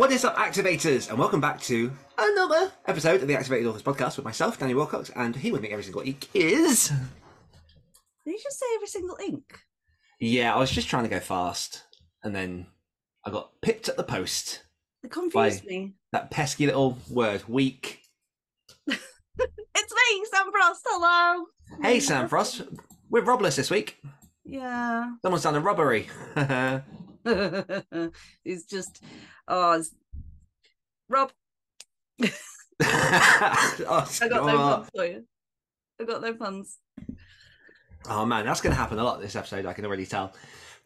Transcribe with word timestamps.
What 0.00 0.12
is 0.12 0.24
up, 0.24 0.34
activators, 0.36 1.10
and 1.10 1.18
welcome 1.18 1.42
back 1.42 1.60
to 1.64 1.92
another 2.16 2.72
episode 2.86 3.20
of 3.20 3.28
the 3.28 3.36
Activated 3.36 3.66
Authors 3.66 3.82
Podcast 3.82 4.16
with 4.16 4.24
myself, 4.24 4.58
Daniel 4.58 4.86
Willcocks, 4.86 5.10
and 5.14 5.36
here 5.36 5.52
with 5.52 5.60
me 5.60 5.68
every 5.68 5.84
single 5.84 6.00
week 6.00 6.26
is. 6.32 6.88
Did 6.88 6.98
you 8.24 8.38
just 8.42 8.58
say 8.58 8.64
every 8.76 8.86
single 8.86 9.18
ink? 9.22 9.58
Yeah, 10.18 10.54
I 10.54 10.58
was 10.58 10.70
just 10.70 10.88
trying 10.88 11.02
to 11.02 11.10
go 11.10 11.20
fast, 11.20 11.82
and 12.24 12.34
then 12.34 12.68
I 13.26 13.30
got 13.30 13.50
pipped 13.60 13.90
at 13.90 13.98
the 13.98 14.02
post. 14.02 14.62
It 15.02 15.10
confused 15.10 15.66
me. 15.66 15.92
That 16.12 16.30
pesky 16.30 16.64
little 16.64 16.96
word, 17.10 17.46
weak. 17.46 18.00
It's 18.88 19.94
me, 19.94 20.24
Sam 20.32 20.50
Frost. 20.50 20.80
Hello. 20.86 21.44
Hey, 21.82 22.00
Sam 22.00 22.26
Frost, 22.26 22.62
we're 23.10 23.20
robless 23.20 23.56
this 23.56 23.70
week. 23.70 24.00
Yeah. 24.46 25.10
Someone's 25.20 25.42
done 25.42 25.56
a 25.56 25.60
robbery. 25.60 26.08
it's 28.44 28.64
just, 28.64 29.02
oh, 29.50 29.72
it's... 29.72 29.94
Rob, 31.08 31.32
Oh, 32.82 34.08
I 34.22 34.28
got 34.28 34.46
no 34.46 34.56
puns 34.56 34.88
for 34.94 35.04
you. 35.04 35.24
I 36.00 36.04
got 36.04 36.22
no 36.22 36.32
puns. 36.34 36.78
Oh, 38.08 38.24
man, 38.24 38.46
that's 38.46 38.60
going 38.60 38.74
to 38.74 38.80
happen 38.80 38.98
a 38.98 39.04
lot 39.04 39.20
this 39.20 39.36
episode. 39.36 39.66
I 39.66 39.72
can 39.74 39.84
already 39.84 40.06
tell. 40.06 40.28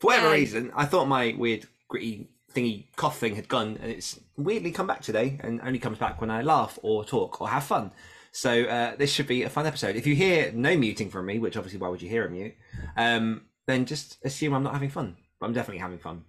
For 0.00 0.08
whatever 0.08 0.28
Yeah. 0.28 0.32
reason, 0.34 0.72
I 0.74 0.86
thought 0.86 1.06
my 1.06 1.34
weird 1.38 1.66
gritty 1.88 2.28
thingy 2.52 2.86
cough 2.96 3.18
thing 3.18 3.36
had 3.36 3.48
gone, 3.48 3.78
and 3.80 3.90
it's 3.90 4.18
weirdly 4.36 4.72
come 4.72 4.86
back 4.86 5.02
today, 5.02 5.38
and 5.42 5.60
only 5.62 5.78
comes 5.78 5.98
back 5.98 6.20
when 6.20 6.30
I 6.30 6.42
laugh 6.42 6.78
or 6.82 7.04
talk 7.04 7.40
or 7.40 7.48
have 7.48 7.64
fun. 7.64 7.92
So 8.32 8.64
uh, 8.64 8.96
this 8.96 9.12
should 9.12 9.28
be 9.28 9.44
a 9.44 9.50
fun 9.50 9.66
episode. 9.66 9.94
If 9.94 10.06
you 10.08 10.16
hear 10.16 10.50
no 10.52 10.76
muting 10.76 11.10
from 11.10 11.26
me, 11.26 11.38
which 11.38 11.56
obviously 11.56 11.78
why 11.78 11.88
would 11.88 12.02
you 12.02 12.08
hear 12.08 12.26
a 12.26 12.30
mute? 12.30 12.54
Um, 12.96 13.42
then 13.66 13.84
just 13.86 14.18
assume 14.24 14.54
I'm 14.54 14.64
not 14.64 14.72
having 14.72 14.90
fun. 14.90 15.16
But 15.38 15.46
I'm 15.46 15.52
definitely 15.52 15.78
having 15.80 15.98
fun. 15.98 16.24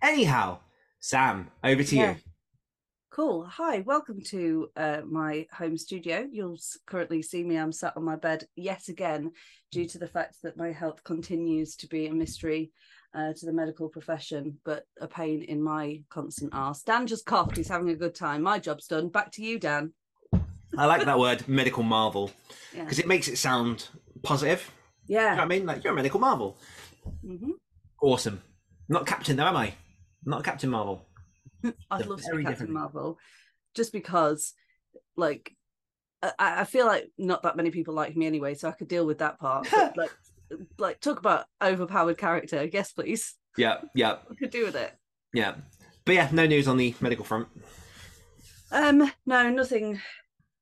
Anyhow, 0.00 0.58
Sam, 1.00 1.50
over 1.62 1.82
to 1.84 1.96
Yeah. 1.96 2.14
you. 2.14 2.20
Cool. 3.10 3.46
Hi, 3.46 3.80
welcome 3.80 4.20
to 4.26 4.68
uh, 4.76 5.00
my 5.04 5.46
home 5.52 5.76
studio. 5.76 6.26
You'll 6.30 6.58
currently 6.86 7.22
see 7.22 7.42
me. 7.42 7.56
I'm 7.56 7.72
sat 7.72 7.96
on 7.96 8.04
my 8.04 8.16
bed 8.16 8.46
yet 8.54 8.88
again 8.88 9.32
due 9.72 9.86
to 9.88 9.98
the 9.98 10.06
fact 10.06 10.36
that 10.42 10.56
my 10.56 10.70
health 10.72 11.02
continues 11.04 11.74
to 11.76 11.88
be 11.88 12.06
a 12.06 12.12
mystery 12.12 12.70
uh, 13.14 13.32
to 13.32 13.46
the 13.46 13.52
medical 13.52 13.88
profession, 13.88 14.58
but 14.64 14.84
a 15.00 15.08
pain 15.08 15.42
in 15.42 15.60
my 15.62 16.02
constant 16.10 16.54
arse. 16.54 16.82
Dan 16.82 17.06
just 17.06 17.26
coughed. 17.26 17.56
He's 17.56 17.68
having 17.68 17.88
a 17.90 17.96
good 17.96 18.14
time. 18.14 18.42
My 18.42 18.58
job's 18.58 18.86
done. 18.86 19.08
Back 19.08 19.32
to 19.32 19.42
you, 19.42 19.58
Dan. 19.58 19.92
I 20.76 20.84
like 20.86 21.04
that 21.04 21.18
word, 21.18 21.48
medical 21.48 21.82
marvel, 21.82 22.30
Yeah. 22.74 22.84
because 22.84 22.98
it 22.98 23.06
makes 23.08 23.26
it 23.26 23.38
sound 23.38 23.88
positive. 24.22 24.70
You 25.06 25.16
know 25.16 25.24
what 25.24 25.36
Yeah. 25.36 25.42
I 25.42 25.46
mean? 25.46 25.66
Like, 25.66 25.82
you're 25.82 25.94
a 25.94 25.96
medical 25.96 26.20
marvel. 26.20 26.58
Mm-hmm. 27.24 27.52
Awesome. 28.02 28.42
Not 28.88 29.06
Captain, 29.06 29.36
though, 29.36 29.46
am 29.46 29.56
I? 29.56 29.74
Not 30.28 30.44
Captain 30.44 30.68
Marvel. 30.68 31.06
I'd 31.90 32.04
love 32.06 32.20
to 32.20 32.36
be 32.36 32.42
Captain 32.42 32.44
different. 32.44 32.72
Marvel, 32.72 33.18
just 33.74 33.94
because, 33.94 34.52
like, 35.16 35.56
I, 36.22 36.32
I 36.38 36.64
feel 36.64 36.84
like 36.84 37.10
not 37.16 37.42
that 37.44 37.56
many 37.56 37.70
people 37.70 37.94
like 37.94 38.14
me 38.14 38.26
anyway, 38.26 38.52
so 38.54 38.68
I 38.68 38.72
could 38.72 38.88
deal 38.88 39.06
with 39.06 39.18
that 39.18 39.40
part. 39.40 39.66
But, 39.70 39.96
like, 39.96 40.10
like 40.78 41.00
talk 41.00 41.18
about 41.18 41.46
overpowered 41.62 42.18
character. 42.18 42.68
Yes, 42.70 42.92
please. 42.92 43.36
Yeah, 43.56 43.78
yeah, 43.94 44.16
I 44.30 44.34
could 44.34 44.50
do 44.50 44.66
with 44.66 44.76
it. 44.76 44.92
yeah. 45.32 45.54
But 46.04 46.14
yeah, 46.14 46.28
no 46.30 46.46
news 46.46 46.68
on 46.68 46.76
the 46.76 46.94
medical 47.00 47.24
front. 47.24 47.48
Um, 48.70 49.10
no, 49.24 49.50
nothing, 49.50 49.98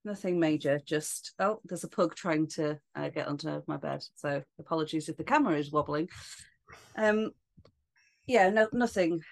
nothing 0.04 0.38
major. 0.38 0.80
Just 0.84 1.32
oh, 1.40 1.60
there's 1.64 1.84
a 1.84 1.88
pug 1.88 2.14
trying 2.14 2.46
to 2.50 2.78
uh, 2.94 3.08
get 3.08 3.26
onto 3.26 3.62
my 3.66 3.76
bed. 3.78 4.04
So 4.14 4.42
apologies 4.60 5.08
if 5.08 5.16
the 5.16 5.24
camera 5.24 5.58
is 5.58 5.72
wobbling. 5.72 6.08
Um, 6.96 7.32
yeah, 8.26 8.50
no, 8.50 8.68
nothing 8.72 9.22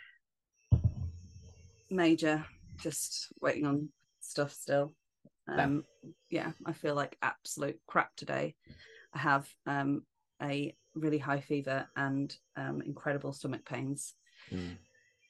major. 1.95 2.45
Just 2.81 3.29
waiting 3.41 3.67
on 3.67 3.89
stuff 4.21 4.53
still. 4.53 4.95
Um, 5.47 5.85
yeah, 6.31 6.53
I 6.65 6.73
feel 6.73 6.95
like 6.95 7.17
absolute 7.23 7.79
crap 7.87 8.17
today. 8.17 8.55
I 9.13 9.19
have 9.19 9.49
um 9.67 10.03
a 10.43 10.75
really 10.95 11.19
high 11.19 11.41
fever 11.41 11.87
and 11.97 12.35
um 12.57 12.83
incredible 12.83 13.33
stomach 13.33 13.65
pains. 13.65 14.15
Mm. 14.53 14.77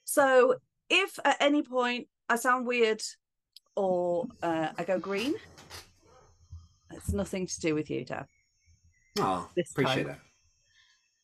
So 0.05 0.57
if 0.89 1.19
at 1.25 1.37
any 1.41 1.63
point 1.63 2.09
I 2.29 2.37
sound 2.37 2.67
weird 2.67 3.03
or 3.77 4.27
uh, 4.43 4.69
I 4.79 4.85
go 4.85 4.99
green, 4.99 5.35
it's 6.93 7.13
nothing 7.13 7.47
to 7.47 7.61
do 7.61 7.75
with 7.75 7.91
you, 7.91 8.05
Dad. 8.05 8.27
Oh, 9.19 9.49
This 9.57 9.71
appreciate 9.73 10.05
time. 10.05 10.07
that. 10.07 10.21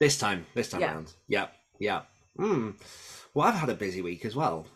This 0.01 0.19
time, 0.19 0.47
this 0.55 0.71
time 0.71 0.81
Yeah. 0.81 0.93
round. 0.93 1.13
Yeah, 1.29 1.47
yeah. 1.79 2.03
Mm. 2.39 2.75
Well, 3.35 3.47
I've 3.49 3.55
had 3.55 3.69
a 3.69 3.75
busy 3.75 4.03
week 4.03 4.25
as 4.25 4.35
well. 4.35 4.67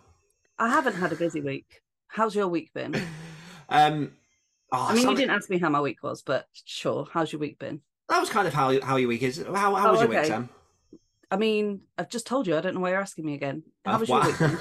I 0.58 0.68
haven't 0.70 0.94
had 0.94 1.12
a 1.12 1.16
busy 1.16 1.40
week. 1.40 1.80
How's 2.08 2.34
your 2.34 2.48
week 2.48 2.72
been? 2.74 2.94
Um, 3.66 4.12
oh, 4.72 4.86
I 4.90 4.94
mean, 4.94 5.08
you 5.08 5.16
didn't 5.16 5.30
ask 5.34 5.48
me 5.48 5.58
how 5.58 5.70
my 5.70 5.80
week 5.80 6.02
was, 6.02 6.20
but 6.20 6.46
sure. 6.66 7.08
How's 7.10 7.32
your 7.32 7.40
week 7.40 7.58
been? 7.58 7.80
That 8.10 8.20
was 8.20 8.28
kind 8.28 8.46
of 8.46 8.52
how 8.52 8.78
how 8.82 8.96
your 8.96 9.08
week 9.08 9.22
is. 9.22 9.38
How, 9.42 9.74
how 9.74 9.88
Oh, 9.88 9.92
was 9.92 10.00
your 10.02 10.10
week. 10.10 10.26
Sam? 10.26 10.50
I 11.30 11.38
mean, 11.38 11.80
I've 11.96 12.10
just 12.10 12.26
told 12.26 12.46
you. 12.46 12.58
I 12.58 12.60
don't 12.60 12.74
know 12.74 12.80
why 12.80 12.90
you're 12.90 13.00
asking 13.00 13.24
me 13.24 13.32
again. 13.32 13.62
How 13.86 13.94
Uh, 13.94 13.98
was 14.00 14.08
your 14.10 14.22
week? 14.22 14.38
been? 14.38 14.50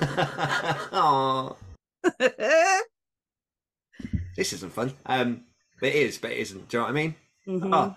Aw, 0.94 1.56
this 4.38 4.54
isn't 4.54 4.72
fun. 4.72 4.94
Um, 5.06 5.44
it 5.82 5.94
is, 5.94 6.18
but 6.18 6.32
it 6.32 6.38
isn't. 6.38 6.70
Do 6.70 6.78
you 6.78 6.80
know 6.80 6.86
what 6.86 6.90
I 6.92 6.94
mean? 6.94 7.16
Mhm. 7.46 7.70
Oh, 7.74 7.96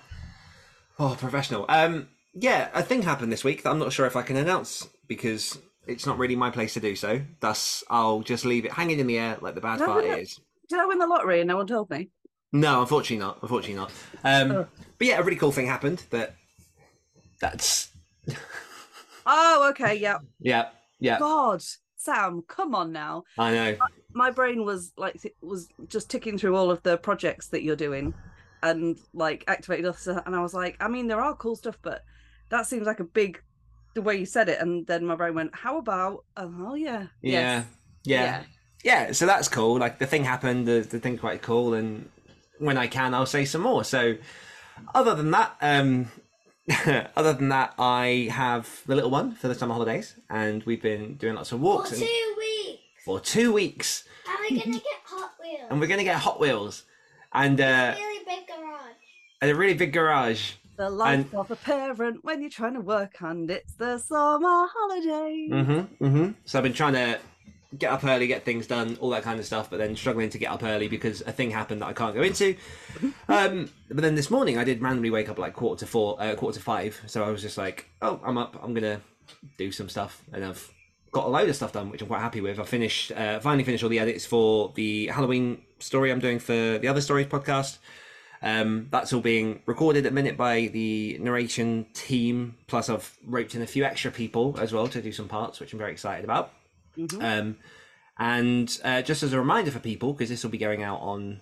oh, 0.99 1.17
professional. 1.19 1.67
Um, 1.69 2.09
yeah, 2.35 2.69
a 2.75 2.83
thing 2.83 3.03
happened 3.03 3.31
this 3.33 3.45
week 3.45 3.63
that 3.63 3.71
I'm 3.71 3.79
not 3.79 3.93
sure 3.93 4.07
if 4.07 4.17
I 4.17 4.23
can 4.23 4.37
announce 4.37 4.89
because 5.07 5.57
it's 5.87 6.07
not 6.07 6.19
really 6.19 6.37
my 6.37 6.51
place 6.51 6.75
to 6.75 6.81
do 6.81 6.95
so. 6.97 7.21
Thus, 7.41 7.83
I'll 7.91 8.21
just 8.21 8.45
leave 8.45 8.65
it 8.65 8.73
hanging 8.73 8.99
in 8.99 9.07
the 9.07 9.19
air 9.19 9.39
like 9.41 9.55
the 9.55 9.61
bad 9.61 9.81
No, 9.81 9.87
part 9.87 10.05
no. 10.05 10.15
is. 10.17 10.39
Did 10.69 10.81
I 10.81 10.87
win 10.87 10.99
the 10.99 11.07
lottery 11.07 11.41
and 11.41 11.49
no 11.49 11.57
one 11.57 11.67
told 11.67 11.91
me? 11.91 12.11
No, 12.53 12.81
unfortunately 12.81 13.25
not. 13.25 13.39
Unfortunately 13.43 13.77
not. 13.77 13.93
Um, 14.25 14.51
Oh. 14.53 14.67
but 14.99 15.07
yeah, 15.07 15.19
a 15.19 15.23
really 15.23 15.37
cool 15.39 15.53
thing 15.53 15.67
happened 15.67 16.03
that. 16.11 16.35
That's 17.41 17.91
Oh, 19.27 19.69
okay. 19.71 19.95
Yeah. 19.97 20.19
yeah, 20.41 20.69
yeah. 21.01 21.19
God, 21.19 21.63
Sam, 21.97 22.43
come 22.47 22.75
on 22.75 22.93
now. 22.93 23.25
I 23.39 23.53
know. 23.53 23.77
my 24.13 24.31
brain 24.31 24.65
was 24.65 24.93
like 24.97 25.21
was 25.43 25.69
just 25.89 26.09
ticking 26.11 26.39
through 26.39 26.57
all 26.57 26.71
of 26.71 26.83
the 26.83 26.97
projects 26.99 27.49
that 27.49 27.63
you're 27.63 27.77
doing 27.77 28.15
and 28.63 28.99
like 29.13 29.45
activated 29.49 29.85
us. 29.87 30.07
and 30.07 30.35
i 30.35 30.41
was 30.41 30.55
like 30.55 30.77
i 30.81 30.89
mean 30.89 31.07
there 31.07 31.21
are 31.21 31.37
cool 31.37 31.55
stuff 31.55 31.79
but 31.83 32.03
that 32.49 32.67
seems 32.67 32.87
like 32.87 33.01
a 33.01 33.05
big 33.05 33.43
the 33.97 34.03
way 34.03 34.15
you 34.17 34.27
said 34.27 34.49
it 34.49 34.61
and 34.61 34.87
then 34.87 35.05
my 35.07 35.17
brain 35.17 35.35
went 35.35 35.55
how 35.55 35.79
about 35.79 36.25
oh 36.37 36.75
yeah 36.75 37.07
Yeah, 37.23 37.65
yes, 37.65 37.65
yeah, 38.05 38.43
yeah. 38.85 39.13
So 39.13 39.25
that's 39.27 39.49
cool. 39.49 39.79
Like 39.79 39.99
the 39.99 40.07
thing 40.07 40.23
happened. 40.25 40.69
The 40.69 40.79
the 40.95 41.01
thing's 41.01 41.19
quite 41.21 41.41
cool, 41.43 41.73
and 41.75 42.09
when 42.59 42.77
I 42.79 42.87
can, 42.87 43.15
I'll 43.15 43.27
say 43.37 43.45
some 43.45 43.63
more. 43.63 43.83
So, 43.85 44.17
other 44.95 45.15
than 45.15 45.31
that, 45.33 45.57
um, 45.61 46.09
other 47.17 47.33
than 47.33 47.49
that, 47.51 47.75
I 47.79 48.29
have 48.31 48.83
the 48.87 48.95
little 48.95 49.11
one 49.11 49.33
for 49.35 49.49
the 49.49 49.55
summer 49.55 49.73
holidays, 49.75 50.15
and 50.31 50.63
we've 50.65 50.83
been 50.83 51.15
doing 51.17 51.35
lots 51.37 51.53
of 51.53 51.59
For 51.61 51.65
walks 51.65 51.93
and- 51.93 52.01
two 52.01 52.35
weeks. 52.39 52.83
for 53.05 53.21
two 53.21 53.53
weeks, 53.53 54.05
Are 54.29 54.37
we 54.43 54.59
gonna 54.61 54.73
get 54.73 55.01
Hot 55.07 55.33
Wheels? 55.41 55.67
and 55.71 55.81
we're 55.81 55.87
gonna 55.93 56.05
get 56.05 56.17
Hot 56.17 56.39
Wheels 56.41 56.85
and 57.33 57.61
uh, 57.61 57.95
really 57.99 58.25
big 58.25 58.47
garage. 58.47 58.95
And 59.43 59.51
a 59.51 59.55
really 59.55 59.75
big 59.75 59.93
garage. 59.93 60.53
The 60.77 60.89
life 60.91 61.27
And- 61.33 61.35
of 61.35 61.51
a 61.51 61.57
parent 61.57 62.25
when 62.25 62.41
you're 62.41 62.51
trying 62.51 62.75
to 62.75 62.81
work 62.81 63.21
and 63.21 63.51
it's 63.51 63.75
the 63.75 63.99
summer 63.99 64.67
holiday 64.73 65.49
Mm-hmm. 65.51 66.05
Mm-hmm. 66.05 66.31
So 66.45 66.59
I've 66.59 66.63
been 66.63 66.73
trying 66.73 66.95
to 66.95 67.19
get 67.79 67.91
up 67.93 68.05
early, 68.05 68.27
get 68.27 68.45
things 68.45 68.67
done, 68.67 68.97
all 69.01 69.11
that 69.11 69.23
kind 69.23 69.39
of 69.39 69.45
stuff, 69.45 69.69
but 69.69 69.79
then 69.79 69.95
struggling 69.97 70.31
to 70.31 70.39
get 70.39 70.51
up 70.51 70.63
early 70.63 70.89
because 70.89 71.21
a 71.23 71.33
thing 71.33 71.51
happened 71.51 71.83
that 71.83 71.87
I 71.87 71.93
can't 71.93 72.15
go 72.15 72.23
into. 72.23 72.57
Um, 73.29 73.69
but 73.89 74.03
then 74.03 74.15
this 74.15 74.31
morning 74.31 74.57
I 74.57 74.65
did 74.65 74.81
randomly 74.81 75.11
wake 75.11 75.29
up 75.29 75.39
like 75.39 75.53
quarter 75.55 75.81
to 75.81 75.87
four, 75.87 76.17
uh, 76.23 76.35
quarter 76.37 76.59
to 76.59 76.65
five. 76.65 77.01
So 77.07 77.25
I 77.25 77.31
was 77.31 77.43
just 77.43 77.59
like, 77.59 77.87
oh, 78.03 78.21
I'm 78.25 78.39
up. 78.39 78.59
I'm 78.63 78.73
gonna 78.73 79.01
do 79.59 79.73
some 79.73 79.89
stuff, 79.89 80.23
and 80.33 80.45
I've 80.45 80.71
got 81.13 81.27
a 81.27 81.29
load 81.29 81.49
of 81.49 81.57
stuff 81.57 81.73
done, 81.73 81.91
which 81.91 82.01
I'm 82.03 82.09
quite 82.09 82.21
happy 82.21 82.41
with. 82.41 82.59
I 82.61 82.65
finished, 82.65 83.11
uh, 83.13 83.41
finally 83.41 83.65
finished 83.65 83.83
all 83.83 83.91
the 83.91 83.99
edits 83.99 84.25
for 84.25 84.73
the 84.75 85.07
Halloween 85.09 85.63
story 85.81 86.11
I'm 86.13 86.21
doing 86.21 86.39
for 86.39 86.79
the 86.79 86.89
Other 86.89 87.01
Stories 87.01 87.27
podcast. 87.27 87.79
Um, 88.47 88.87
that's 88.93 89.13
all 89.13 89.21
being 89.21 89.61
recorded 89.67 90.07
at 90.07 90.11
the 90.13 90.15
minute 90.15 90.37
by 90.37 90.69
the 90.69 91.19
narration 91.21 91.87
team. 91.95 92.55
Plus, 92.69 92.89
I've 92.89 93.19
roped 93.27 93.57
in 93.57 93.63
a 93.63 93.67
few 93.67 93.83
extra 93.83 94.13
people 94.13 94.57
as 94.61 94.73
well 94.73 94.87
to 94.87 95.03
do 95.03 95.11
some 95.11 95.27
parts, 95.27 95.59
which 95.59 95.73
I'm 95.73 95.81
very 95.81 95.91
excited 95.91 96.25
about. 96.25 96.53
Mhm. 96.97 97.21
Um, 97.21 97.57
and 98.19 98.81
uh, 98.85 99.03
just 99.03 99.25
as 99.25 99.33
a 99.33 99.39
reminder 99.41 99.73
for 99.73 99.81
people, 99.81 100.13
because 100.13 100.29
this 100.29 100.45
will 100.45 100.53
be 100.53 100.59
going 100.59 100.85
out 100.85 101.01
on 101.01 101.41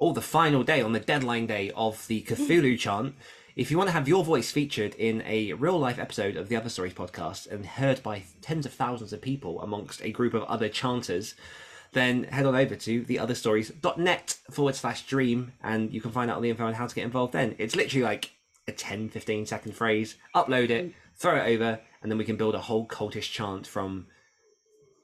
all 0.00 0.12
the 0.12 0.20
final 0.20 0.64
day, 0.64 0.82
on 0.82 0.92
the 0.92 0.98
deadline 0.98 1.46
day 1.46 1.70
of 1.76 2.04
the 2.08 2.22
Cthulhu 2.22 2.76
chant. 2.76 3.14
If 3.54 3.70
you 3.70 3.78
want 3.78 3.88
to 3.88 3.92
have 3.92 4.08
your 4.08 4.24
voice 4.24 4.50
featured 4.50 4.96
in 4.96 5.22
a 5.26 5.52
real 5.52 5.78
life 5.78 6.00
episode 6.00 6.34
of 6.34 6.48
the 6.48 6.56
Other 6.56 6.70
Stories 6.70 6.94
podcast 6.94 7.48
and 7.48 7.64
heard 7.64 8.02
by 8.02 8.24
tens 8.42 8.66
of 8.66 8.72
thousands 8.72 9.12
of 9.12 9.22
people 9.22 9.60
amongst 9.60 10.02
a 10.02 10.10
group 10.10 10.34
of 10.34 10.42
other 10.44 10.68
chanters, 10.68 11.34
then 11.92 12.24
head 12.24 12.46
on 12.46 12.54
over 12.54 12.74
to 12.76 13.02
theotherstories.net 13.04 14.38
forward 14.50 14.74
slash 14.76 15.06
dream 15.06 15.52
and 15.62 15.92
you 15.92 16.00
can 16.00 16.12
find 16.12 16.30
out 16.30 16.36
all 16.36 16.42
the 16.42 16.50
info 16.50 16.66
on 16.66 16.74
how 16.74 16.86
to 16.86 16.94
get 16.94 17.04
involved 17.04 17.32
then. 17.32 17.54
It's 17.58 17.74
literally 17.74 18.04
like 18.04 18.30
a 18.68 18.72
10, 18.72 19.08
15 19.08 19.46
second 19.46 19.72
phrase, 19.72 20.16
upload 20.34 20.70
it, 20.70 20.92
throw 21.16 21.36
it 21.36 21.48
over, 21.54 21.80
and 22.02 22.10
then 22.10 22.18
we 22.18 22.24
can 22.24 22.36
build 22.36 22.54
a 22.54 22.60
whole 22.60 22.86
cultish 22.86 23.30
chant 23.32 23.66
from 23.66 24.06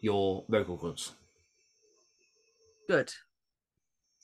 your 0.01 0.45
vocal 0.49 0.77
cords. 0.79 1.13
Good. 2.89 3.13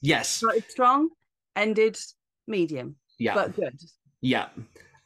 Yes. 0.00 0.28
Started 0.28 0.64
strong, 0.68 1.10
ended 1.56 1.98
medium, 2.46 2.96
Yeah. 3.18 3.34
but 3.34 3.56
good. 3.56 3.78
Yeah. 4.20 4.48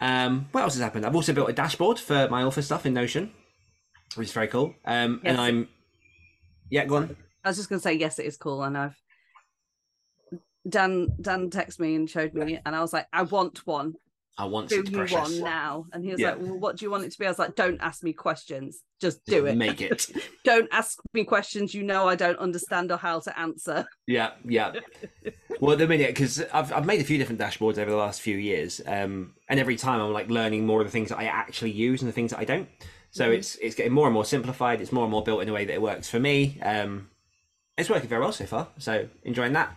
Um, 0.01 0.49
what 0.53 0.63
else 0.63 0.75
has 0.75 0.83
happened? 0.83 1.07
I've 1.07 1.15
also 1.17 1.33
built 1.33 1.49
a 1.49 1.53
dashboard 1.55 1.99
for 1.99 2.29
my 2.29 2.43
author 2.43 2.61
stuff 2.61 2.85
in 2.85 2.93
Notion, 2.93 3.33
which 4.15 4.29
is 4.29 4.33
very 4.33 4.49
cool. 4.49 4.75
Um, 4.85 5.21
Yes. 5.25 5.31
And 5.31 5.41
I'm, 5.41 5.69
yeah, 6.71 6.85
go 6.85 6.97
on. 6.97 7.17
I 7.47 7.51
was 7.51 7.57
just 7.59 7.69
going 7.69 7.79
to 7.79 7.83
say 7.83 7.95
yes, 7.95 8.19
it 8.19 8.27
is 8.27 8.37
cool, 8.37 8.65
and 8.65 8.77
I've 8.77 8.97
Dan 10.69 11.09
Dan 11.21 11.49
texted 11.49 11.79
me 11.79 11.95
and 11.95 12.11
showed 12.11 12.35
me, 12.35 12.59
and 12.67 12.75
I 12.75 12.81
was 12.81 12.93
like, 12.93 13.07
I 13.13 13.23
want 13.23 13.65
one. 13.65 13.95
I 14.37 14.47
want 14.47 14.69
Do 14.69 14.83
you 14.85 15.07
now? 15.45 15.87
And 15.93 16.05
he 16.05 16.11
was 16.11 16.21
Yeah. 16.21 16.31
like, 16.31 16.41
well, 16.41 16.59
What 16.59 16.77
do 16.77 16.85
you 16.85 16.91
want 16.91 17.05
it 17.05 17.13
to 17.13 17.19
be? 17.21 17.25
I 17.25 17.31
was 17.31 17.39
like, 17.39 17.55
Don't 17.55 17.81
ask 17.81 18.03
me 18.03 18.13
questions, 18.13 18.83
just 19.01 19.25
do 19.27 19.47
it. 19.47 19.57
Make 19.57 19.81
it. 19.81 20.11
don't 20.45 20.69
ask 20.73 20.99
me 21.15 21.23
questions 21.23 21.73
you 21.73 21.85
know 21.85 22.09
I 22.09 22.17
don't 22.17 22.39
understand 22.41 22.91
or 22.91 22.97
how 22.97 23.21
to 23.21 23.39
answer. 23.39 23.87
Yeah, 24.09 24.33
yeah. 24.45 24.73
well, 25.61 25.73
at 25.75 25.79
the 25.79 25.87
minute, 25.87 26.09
because 26.09 26.43
I've, 26.53 26.73
I've 26.73 26.85
made 26.85 27.01
a 27.01 27.05
few 27.05 27.17
different 27.17 27.41
dashboards 27.41 27.79
over 27.79 27.91
the 27.93 27.97
last 27.97 28.21
few 28.23 28.37
years, 28.37 28.81
um, 28.87 29.35
and 29.49 29.61
every 29.61 29.77
time 29.77 30.01
I'm 30.01 30.13
like 30.13 30.31
learning 30.31 30.67
more 30.67 30.81
of 30.81 30.89
the 30.89 30.93
things 30.93 31.11
that 31.11 31.19
I 31.19 31.27
actually 31.27 31.71
use 31.71 32.03
and 32.03 32.09
the 32.09 32.13
things 32.13 32.33
that 32.33 32.41
I 32.41 32.45
don't. 32.45 32.69
So 33.13 33.31
Mhm. 33.31 33.35
it's 33.35 33.55
it's 33.57 33.77
getting 33.77 33.93
more 33.93 34.07
and 34.09 34.15
more 34.15 34.25
simplified. 34.25 34.81
It's 34.81 34.93
more 34.93 35.05
and 35.05 35.13
more 35.13 35.23
built 35.23 35.43
in 35.43 35.49
a 35.49 35.53
way 35.53 35.65
that 35.65 35.73
it 35.73 35.81
works 35.81 36.11
for 36.11 36.19
me. 36.19 36.61
Um, 36.61 37.09
it's 37.77 37.91
working 37.91 38.09
very 38.09 38.21
well 38.21 38.33
so 38.33 38.47
far. 38.47 38.69
So 38.79 39.09
enjoying 39.25 39.53
that. 39.53 39.77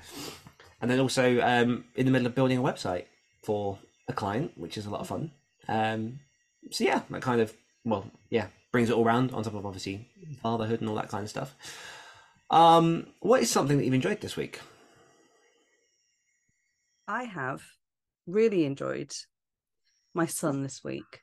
And 0.81 0.89
then 0.89 0.99
also 0.99 1.41
um, 1.41 1.85
in 1.95 2.05
the 2.05 2.11
middle 2.11 2.27
of 2.27 2.35
building 2.35 2.57
a 2.57 2.61
website 2.61 3.05
for 3.43 3.77
a 4.07 4.13
client, 4.13 4.53
which 4.55 4.77
is 4.77 4.85
a 4.85 4.89
lot 4.89 5.01
of 5.01 5.07
fun. 5.07 5.31
Um, 5.67 6.19
so 6.71 6.83
yeah, 6.83 7.01
that 7.09 7.21
kind 7.21 7.41
of 7.41 7.53
well, 7.85 8.09
yeah, 8.29 8.47
brings 8.71 8.89
it 8.89 8.95
all 8.95 9.05
round 9.05 9.31
on 9.31 9.43
top 9.43 9.55
of 9.55 9.65
obviously 9.65 10.07
fatherhood 10.41 10.81
and 10.81 10.89
all 10.89 10.95
that 10.95 11.09
kind 11.09 11.23
of 11.23 11.29
stuff. 11.29 11.55
Um, 12.49 13.07
what 13.19 13.41
is 13.41 13.49
something 13.49 13.77
that 13.77 13.83
you've 13.83 13.93
enjoyed 13.93 14.21
this 14.21 14.35
week? 14.35 14.59
I 17.07 17.23
have 17.23 17.61
really 18.27 18.65
enjoyed 18.65 19.11
my 20.13 20.25
son 20.25 20.63
this 20.63 20.83
week. 20.83 21.21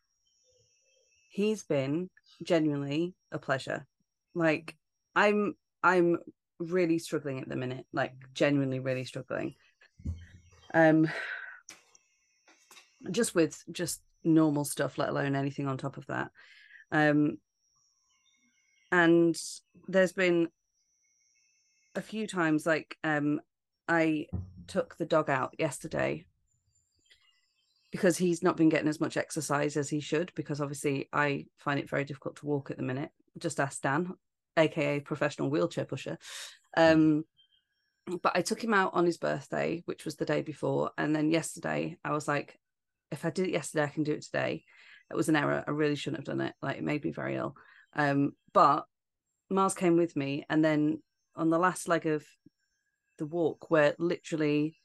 He's 1.30 1.62
been 1.62 2.10
genuinely 2.42 3.14
a 3.32 3.38
pleasure. 3.38 3.86
Like 4.34 4.76
I'm 5.14 5.54
I'm 5.82 6.18
really 6.58 6.98
struggling 6.98 7.40
at 7.40 7.48
the 7.48 7.56
minute, 7.56 7.86
like 7.92 8.14
genuinely 8.34 8.80
really 8.80 9.04
struggling. 9.04 9.54
Um 10.74 11.08
just 13.10 13.34
with 13.34 13.62
just 13.70 14.00
normal 14.24 14.64
stuff, 14.64 14.98
let 14.98 15.08
alone 15.08 15.36
anything 15.36 15.68
on 15.68 15.78
top 15.78 15.96
of 15.96 16.06
that. 16.06 16.30
Um 16.90 17.38
and 18.92 19.36
there's 19.88 20.12
been 20.12 20.48
a 21.94 22.02
few 22.02 22.26
times 22.26 22.66
like 22.66 22.96
um 23.04 23.40
I 23.88 24.26
took 24.66 24.96
the 24.96 25.06
dog 25.06 25.30
out 25.30 25.54
yesterday 25.58 26.24
because 27.90 28.18
he's 28.18 28.42
not 28.42 28.56
been 28.56 28.68
getting 28.68 28.88
as 28.88 29.00
much 29.00 29.16
exercise 29.16 29.76
as 29.76 29.88
he 29.88 30.00
should 30.00 30.32
because 30.34 30.60
obviously 30.60 31.08
I 31.12 31.46
find 31.56 31.78
it 31.78 31.88
very 31.88 32.04
difficult 32.04 32.36
to 32.36 32.46
walk 32.46 32.70
at 32.70 32.76
the 32.76 32.82
minute. 32.82 33.10
Just 33.38 33.60
ask 33.60 33.80
Dan, 33.80 34.12
aka 34.56 35.00
professional 35.00 35.50
wheelchair 35.50 35.84
pusher. 35.84 36.18
Um 36.76 37.24
but 38.22 38.36
I 38.36 38.42
took 38.42 38.62
him 38.62 38.72
out 38.72 38.94
on 38.94 39.04
his 39.04 39.18
birthday, 39.18 39.82
which 39.86 40.04
was 40.04 40.14
the 40.14 40.24
day 40.24 40.42
before, 40.42 40.92
and 40.96 41.14
then 41.14 41.30
yesterday 41.30 41.96
I 42.04 42.12
was 42.12 42.28
like 42.28 42.58
if 43.10 43.24
I 43.24 43.30
did 43.30 43.46
it 43.46 43.52
yesterday 43.52 43.84
I 43.84 43.88
can 43.88 44.02
do 44.02 44.12
it 44.12 44.22
today. 44.22 44.64
It 45.10 45.16
was 45.16 45.28
an 45.28 45.36
error. 45.36 45.62
I 45.66 45.70
really 45.70 45.94
shouldn't 45.94 46.18
have 46.18 46.36
done 46.36 46.44
it. 46.44 46.54
Like 46.60 46.78
it 46.78 46.84
made 46.84 47.04
me 47.04 47.12
very 47.12 47.36
ill. 47.36 47.56
Um 47.94 48.32
but 48.52 48.84
Mars 49.48 49.74
came 49.74 49.96
with 49.96 50.16
me 50.16 50.44
and 50.48 50.64
then 50.64 51.02
on 51.36 51.50
the 51.50 51.58
last 51.58 51.88
leg 51.88 52.06
of 52.06 52.24
the 53.18 53.26
walk 53.26 53.70
where 53.70 53.94
literally 53.98 54.76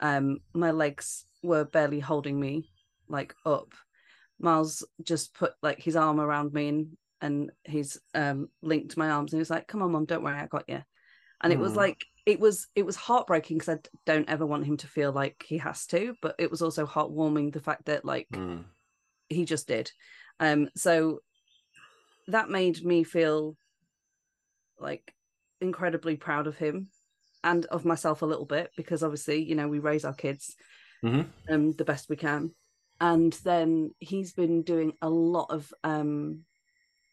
um 0.00 0.38
my 0.54 0.70
legs 0.70 1.26
were 1.42 1.64
barely 1.64 2.00
holding 2.00 2.38
me 2.38 2.70
like 3.08 3.34
up 3.44 3.72
miles 4.38 4.84
just 5.02 5.34
put 5.34 5.52
like 5.62 5.80
his 5.80 5.96
arm 5.96 6.20
around 6.20 6.52
me 6.52 6.68
and 6.68 6.96
and 7.20 7.50
he's 7.64 8.00
um 8.14 8.48
linked 8.62 8.96
my 8.96 9.10
arms 9.10 9.32
and 9.32 9.38
he 9.38 9.40
was 9.40 9.50
like 9.50 9.66
come 9.68 9.82
on 9.82 9.92
mom 9.92 10.04
don't 10.04 10.22
worry 10.22 10.38
i 10.38 10.46
got 10.46 10.68
you 10.68 10.82
and 11.42 11.52
it 11.52 11.58
was 11.58 11.74
Mm. 11.74 11.76
like 11.76 12.04
it 12.26 12.38
was 12.38 12.68
it 12.74 12.84
was 12.84 12.96
heartbreaking 12.96 13.58
because 13.58 13.76
I 13.76 13.80
don't 14.04 14.28
ever 14.28 14.44
want 14.46 14.66
him 14.66 14.76
to 14.78 14.86
feel 14.86 15.10
like 15.12 15.44
he 15.46 15.58
has 15.58 15.86
to 15.86 16.14
but 16.20 16.34
it 16.38 16.50
was 16.50 16.62
also 16.62 16.86
heartwarming 16.86 17.52
the 17.52 17.60
fact 17.60 17.86
that 17.86 18.04
like 18.04 18.28
Mm. 18.32 18.64
he 19.28 19.44
just 19.44 19.66
did 19.68 19.90
um 20.38 20.68
so 20.76 21.20
that 22.28 22.50
made 22.50 22.84
me 22.84 23.04
feel 23.04 23.56
like 24.78 25.14
incredibly 25.60 26.16
proud 26.16 26.46
of 26.46 26.56
him 26.56 26.88
and 27.44 27.66
of 27.66 27.84
myself 27.84 28.22
a 28.22 28.26
little 28.26 28.44
bit 28.46 28.70
because 28.76 29.02
obviously 29.02 29.42
you 29.42 29.54
know 29.54 29.68
we 29.68 29.78
raise 29.78 30.04
our 30.04 30.14
kids 30.14 30.56
Mhm. 31.02 31.26
um 31.50 31.72
the 31.72 31.84
best 31.84 32.08
we 32.08 32.16
can 32.16 32.54
and 33.00 33.32
then 33.44 33.94
he's 33.98 34.32
been 34.32 34.62
doing 34.62 34.92
a 35.02 35.08
lot 35.08 35.46
of 35.50 35.72
um 35.84 36.44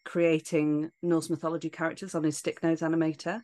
creating 0.08 0.90
norse 1.02 1.28
mythology 1.28 1.68
characters 1.68 2.14
on 2.14 2.24
his 2.24 2.38
Stick 2.38 2.62
Nodes 2.62 2.80
animator. 2.80 3.42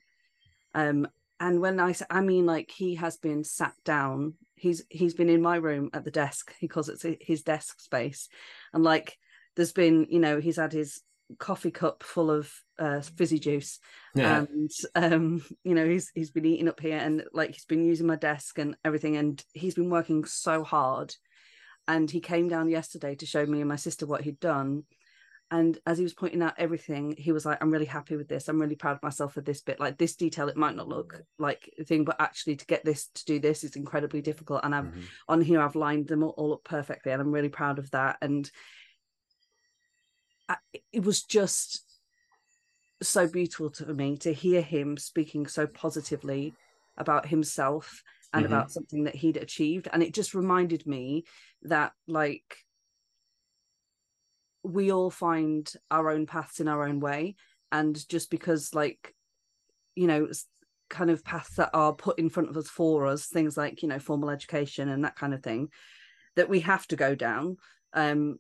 Um 0.75 1.07
and 1.39 1.61
when 1.61 1.79
i 1.79 1.95
i 2.09 2.21
mean 2.21 2.47
like 2.47 2.71
he 2.71 2.95
has 2.95 3.19
been 3.19 3.45
sat 3.45 3.75
down. 3.85 4.35
He's 4.55 4.83
he's 4.89 5.13
been 5.13 5.29
in 5.29 5.43
my 5.43 5.57
room 5.57 5.91
at 5.93 6.05
the 6.05 6.11
desk. 6.11 6.55
He 6.59 6.67
calls 6.67 6.89
it 6.89 7.19
his 7.21 7.43
desk 7.43 7.81
space. 7.81 8.29
And 8.73 8.83
like 8.83 9.19
there's 9.57 9.75
been 9.75 10.07
you 10.09 10.19
know 10.21 10.41
he's 10.41 10.57
had 10.57 10.73
his 10.73 11.03
coffee 11.39 11.71
cup 11.71 12.03
full 12.03 12.31
of 12.31 12.51
uh, 12.79 13.03
fizzy 13.03 13.39
juice. 13.39 13.79
Yeah. 14.15 14.47
and 14.49 14.71
um 14.95 15.45
you 15.65 15.75
know 15.75 15.87
he's 15.87 16.11
he's 16.15 16.31
been 16.31 16.47
eating 16.47 16.69
up 16.69 16.81
here 16.81 16.97
and 16.97 17.25
like 17.35 17.53
he's 17.53 17.67
been 17.67 17.85
using 17.85 18.07
my 18.07 18.17
desk 18.17 18.59
and 18.59 18.75
everything. 18.87 19.17
And 19.17 19.45
he's 19.53 19.75
been 19.75 19.91
working 19.91 20.25
so 20.25 20.65
hard. 20.65 21.15
And 21.87 22.11
he 22.11 22.21
came 22.21 22.49
down 22.49 22.71
yesterday 22.71 23.17
to 23.17 23.27
show 23.27 23.45
me 23.45 23.61
and 23.61 23.69
my 23.69 23.77
sister 23.77 24.07
what 24.07 24.23
he'd 24.23 24.41
done 24.41 24.85
and 25.51 25.79
as 25.87 25.99
he 25.99 26.05
was 26.05 26.15
pointing 26.15 26.43
out 26.43 26.55
everything 26.59 27.15
he 27.19 27.33
was 27.33 27.45
like 27.45 27.59
i'm 27.61 27.71
really 27.71 27.85
happy 27.85 28.17
with 28.17 28.29
this 28.29 28.49
i'm 28.49 28.61
really 28.61 28.75
proud 28.75 28.97
of 28.97 29.03
myself 29.03 29.35
for 29.35 29.41
this 29.41 29.61
bit 29.61 29.79
like 29.79 29.99
this 29.99 30.17
detail 30.17 30.49
it 30.49 30.57
might 30.57 30.75
not 30.75 30.89
look 30.89 31.21
like 31.39 31.71
a 31.79 31.85
thing 31.85 32.05
but 32.05 32.21
actually 32.21 32.57
to 32.57 32.67
get 32.67 32.85
this 32.85 33.09
to 33.09 33.25
do 33.25 33.39
this 33.39 33.63
is 33.63 33.77
incredibly 33.77 34.23
difficult 34.23 34.61
and 34.65 34.75
i've 34.75 34.85
Mhm. 34.87 35.05
on 35.29 35.41
here 35.41 35.61
I've 35.61 35.77
lined 35.77 36.09
them 36.09 36.23
all, 36.23 36.55
up 36.55 36.65
perfectly 36.65 37.13
and 37.13 37.21
I'm 37.21 37.33
really 37.33 37.49
proud 37.49 37.79
of 37.79 37.91
that 37.91 38.19
and 38.23 38.51
I, 40.49 40.57
it 40.93 41.05
was 41.05 41.23
just 41.23 41.85
so 43.03 43.27
beautiful 43.27 43.71
to 43.71 43.93
me 43.93 44.17
to 44.19 44.33
hear 44.33 44.63
him 44.63 44.97
speaking 44.97 45.47
so 45.47 45.67
positively 45.67 46.55
about 46.97 47.27
himself 47.27 48.03
and 48.33 48.45
Mhm. 48.45 48.49
about 48.49 48.71
something 48.71 49.05
that 49.05 49.15
he'd 49.15 49.37
achieved 49.37 49.89
and 49.93 50.03
it 50.03 50.15
just 50.15 50.35
reminded 50.35 50.87
me 50.87 51.25
that 51.63 51.93
like 52.07 52.64
we 54.65 54.91
all 54.91 55.11
find 55.11 55.73
our 55.91 56.11
own 56.11 56.27
paths 56.27 56.59
in 56.59 56.69
our 56.69 56.87
own 56.87 56.99
way 56.99 57.37
and 57.71 58.09
just 58.09 58.31
because 58.31 58.75
like 58.75 59.15
you 59.95 60.07
know 60.07 60.29
kind 60.91 61.11
of 61.11 61.25
paths 61.25 61.57
that 61.57 61.71
are 61.73 61.93
put 61.93 62.19
in 62.19 62.31
front 62.31 62.49
of 62.49 62.57
us 62.57 62.69
for 62.69 63.07
us 63.07 63.27
things 63.27 63.57
like 63.57 63.83
you 63.83 63.89
know 63.89 63.99
formal 63.99 64.31
education 64.31 64.89
and 64.89 65.05
that 65.05 65.17
kind 65.17 65.35
of 65.35 65.43
thing 65.43 65.69
that 66.37 66.49
we 66.49 66.61
have 66.61 66.87
to 66.87 66.97
go 66.97 67.15
down 67.15 67.57
um 67.93 68.39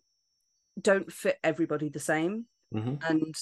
don't 0.80 1.12
fit 1.12 1.38
everybody 1.44 1.88
the 1.88 2.00
same 2.00 2.46
Mhm. 2.72 2.98
and 3.08 3.34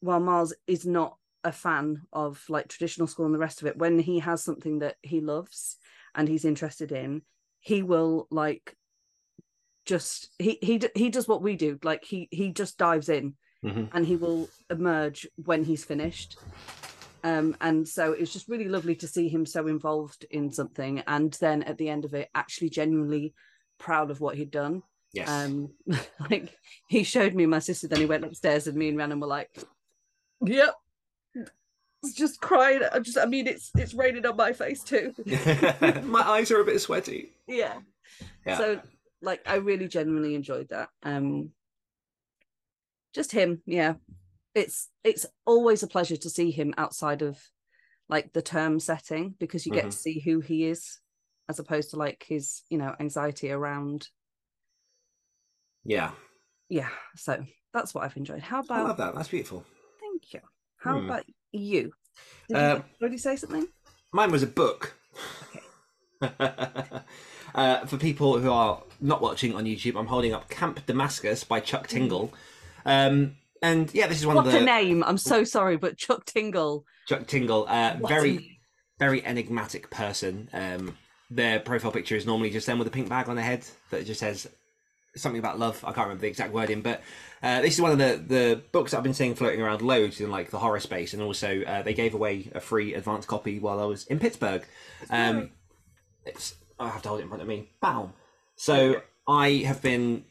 while 0.00 0.20
Miles 0.20 0.54
is 0.66 0.86
not 0.86 1.16
a 1.44 1.52
fan 1.52 2.02
of 2.12 2.44
like 2.48 2.68
traditional 2.68 3.06
school 3.06 3.26
and 3.26 3.34
the 3.34 3.38
rest 3.38 3.60
of 3.60 3.68
it, 3.68 3.78
when 3.78 3.98
he 3.98 4.18
has 4.18 4.42
something 4.42 4.80
that 4.80 4.96
he 5.02 5.20
loves 5.20 5.76
and 6.14 6.28
he's 6.28 6.44
interested 6.44 6.92
in, 6.92 7.22
he 7.60 7.82
will 7.82 8.26
like 8.30 8.76
just 9.86 10.30
he 10.38 10.58
he 10.60 10.80
he 10.94 11.08
does 11.10 11.26
what 11.28 11.42
we 11.42 11.56
do. 11.56 11.78
Like 11.82 12.04
he 12.04 12.28
he 12.30 12.50
just 12.50 12.76
dives 12.78 13.08
in 13.08 13.34
Mhm. 13.64 13.88
and 13.92 14.06
he 14.06 14.16
will 14.16 14.48
emerge 14.70 15.26
when 15.44 15.64
he's 15.64 15.84
finished. 15.84 16.36
Um, 17.24 17.56
and 17.60 17.88
so 17.88 18.12
it 18.12 18.20
was 18.20 18.32
just 18.32 18.48
really 18.48 18.68
lovely 18.68 18.94
to 18.96 19.08
see 19.08 19.28
him 19.28 19.46
so 19.46 19.66
involved 19.66 20.24
in 20.30 20.52
something, 20.52 21.00
and 21.06 21.32
then 21.40 21.62
at 21.64 21.76
the 21.78 21.88
end 21.88 22.04
of 22.04 22.14
it, 22.14 22.28
actually 22.34 22.68
genuinely 22.70 23.32
proud 23.78 24.10
of 24.10 24.20
what 24.20 24.36
he'd 24.36 24.50
done. 24.50 24.82
Yes. 25.12 25.28
Um, 25.28 25.70
like 26.30 26.56
he 26.88 27.02
showed 27.02 27.34
me 27.34 27.46
my 27.46 27.58
sister, 27.58 27.88
then 27.88 27.98
he 28.00 28.06
went 28.06 28.24
upstairs, 28.24 28.66
and 28.66 28.76
me 28.76 28.88
and 28.88 28.98
Rhiannon 28.98 29.20
were 29.20 29.26
like, 29.26 29.50
"Yep." 30.44 30.74
Just 32.14 32.40
crying. 32.40 32.82
I 32.92 33.00
just, 33.00 33.18
I 33.18 33.24
mean, 33.26 33.48
it's 33.48 33.70
it's 33.76 33.94
raining 33.94 34.24
on 34.26 34.36
my 34.36 34.52
face 34.52 34.84
too. 34.84 35.12
My 36.04 36.22
eyes 36.22 36.50
are 36.52 36.60
a 36.60 36.64
bit 36.64 36.80
sweaty. 36.80 37.30
yeah. 37.48 37.78
Yeah. 38.46 38.58
So, 38.58 38.80
like, 39.22 39.40
I 39.46 39.56
really 39.56 39.88
genuinely 39.88 40.34
enjoyed 40.34 40.68
that. 40.70 40.88
Um, 41.02 41.50
just 43.14 43.32
him, 43.32 43.62
yeah. 43.66 43.94
It's 44.54 44.88
it's 45.04 45.26
always 45.44 45.82
a 45.82 45.86
pleasure 45.86 46.16
to 46.16 46.30
see 46.30 46.50
him 46.50 46.72
outside 46.78 47.22
of 47.22 47.38
like 48.08 48.32
the 48.32 48.42
term 48.42 48.80
setting 48.80 49.34
because 49.38 49.66
you 49.66 49.72
get 49.72 49.86
Mhm. 49.86 49.90
to 49.90 49.96
see 49.96 50.20
who 50.20 50.40
he 50.40 50.64
is 50.64 50.98
as 51.48 51.58
opposed 51.58 51.90
to 51.90 51.96
like 51.96 52.24
his 52.26 52.62
you 52.70 52.78
know 52.78 52.94
anxiety 53.00 53.50
around 53.50 54.08
yeah. 55.84 56.12
yeah 56.68 56.88
so 57.16 57.44
that's 57.74 57.94
what 57.94 58.04
i've 58.04 58.16
enjoyed 58.16 58.40
how 58.42 58.58
I 58.60 58.62
about 58.64 58.86
love 58.88 58.96
that. 58.96 59.14
That's 59.14 59.28
beautiful. 59.28 59.64
thank 60.00 60.32
you 60.34 60.40
how 60.78 61.00
Hmm. 61.00 61.10
about 61.10 61.24
you 61.52 61.92
did 62.48 62.56
Uh, 62.56 62.74
you 62.76 62.82
already 63.02 63.18
say 63.18 63.36
something 63.36 63.66
Mine 64.12 64.30
was 64.30 64.42
a 64.42 64.46
book. 64.46 64.94
uh, 66.22 67.86
for 67.86 67.98
people 67.98 68.38
who 68.38 68.50
are 68.50 68.82
not 69.00 69.20
watching 69.20 69.54
on 69.54 69.64
YouTube, 69.64 69.98
I'm 69.98 70.06
holding 70.06 70.32
up 70.32 70.48
Camp 70.48 70.84
Damascus 70.86 71.44
by 71.44 71.60
Chuck 71.60 71.86
Tingle. 71.88 72.32
Um, 72.84 73.36
and 73.62 73.92
yeah, 73.94 74.06
this 74.06 74.18
is 74.18 74.26
one 74.26 74.36
what 74.36 74.46
of 74.46 74.52
the 74.52 74.58
a 74.58 74.64
name 74.64 75.02
i'm 75.02 75.16
so 75.16 75.42
sorry 75.42 75.78
but 75.78 75.96
chuck 75.96 76.26
tingle 76.26 76.84
Chuck 77.06 77.26
Tingle, 77.26 77.66
uh, 77.68 77.96
what 77.96 78.10
a 78.10 78.14
very 78.14 78.60
very 78.98 79.24
enigmatic 79.24 79.90
person. 79.90 80.48
Um, 80.52 80.96
their 81.30 81.60
profile 81.60 81.92
picture 81.92 82.16
is 82.16 82.26
normally 82.26 82.50
just 82.50 82.66
them 82.66 82.78
with 82.78 82.88
a 82.88 82.90
pink 82.90 83.08
bag 83.08 83.28
on 83.28 83.36
their 83.36 83.44
head 83.44 83.64
that 83.90 84.06
just 84.06 84.20
says 84.20 84.48
something 85.16 85.38
about 85.38 85.58
love. 85.58 85.82
I 85.84 85.92
can't 85.92 86.06
remember 86.06 86.22
the 86.22 86.28
exact 86.28 86.52
wording, 86.52 86.82
but 86.82 87.02
uh, 87.42 87.60
this 87.60 87.74
is 87.74 87.80
one 87.80 87.92
of 87.92 87.98
the, 87.98 88.22
the 88.26 88.62
books 88.72 88.94
I've 88.94 89.02
been 89.02 89.14
seeing 89.14 89.34
floating 89.34 89.60
around 89.60 89.82
loads 89.82 90.20
in 90.20 90.30
like 90.30 90.50
the 90.50 90.58
horror 90.58 90.80
space, 90.80 91.14
and 91.14 91.22
also 91.22 91.62
uh, 91.62 91.82
they 91.82 91.94
gave 91.94 92.14
away 92.14 92.50
a 92.54 92.60
free 92.60 92.94
advance 92.94 93.26
copy 93.26 93.58
while 93.58 93.80
I 93.80 93.84
was 93.84 94.06
in 94.06 94.18
Pittsburgh. 94.18 94.64
Um, 95.10 95.50
it's 96.24 96.54
I 96.78 96.88
have 96.88 97.02
to 97.02 97.08
hold 97.08 97.20
it 97.20 97.24
in 97.24 97.28
front 97.28 97.42
of 97.42 97.48
me. 97.48 97.70
Bow. 97.80 98.12
So 98.56 99.02
I 99.28 99.64
have 99.66 99.82
been 99.82 100.24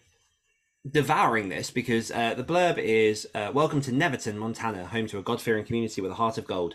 devouring 0.90 1.50
this 1.50 1.70
because 1.70 2.10
uh, 2.10 2.34
the 2.34 2.44
blurb 2.44 2.80
is 2.80 3.28
uh, 3.36 3.52
Welcome 3.54 3.82
to 3.82 3.92
Neverton, 3.92 4.36
Montana, 4.38 4.88
home 4.88 5.06
to 5.08 5.20
a 5.20 5.22
God 5.22 5.40
fearing 5.40 5.64
community 5.64 6.02
with 6.02 6.10
a 6.10 6.16
heart 6.16 6.40
of 6.40 6.46
gold. 6.46 6.74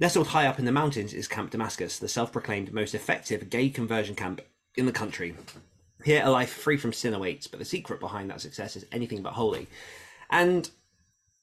Nestled 0.00 0.28
high 0.28 0.46
up 0.46 0.58
in 0.58 0.64
the 0.64 0.72
mountains 0.72 1.12
is 1.12 1.28
Camp 1.28 1.50
Damascus, 1.50 1.98
the 1.98 2.08
self 2.08 2.32
proclaimed 2.32 2.72
most 2.72 2.94
effective 2.94 3.50
gay 3.50 3.68
conversion 3.68 4.14
camp 4.14 4.40
in 4.74 4.86
the 4.86 4.92
country. 4.92 5.34
Here, 6.02 6.22
a 6.24 6.30
life 6.30 6.50
free 6.50 6.78
from 6.78 6.94
sin 6.94 7.12
awaits, 7.12 7.46
but 7.46 7.58
the 7.58 7.66
secret 7.66 8.00
behind 8.00 8.30
that 8.30 8.40
success 8.40 8.74
is 8.74 8.86
anything 8.90 9.22
but 9.22 9.34
holy. 9.34 9.66
And 10.30 10.68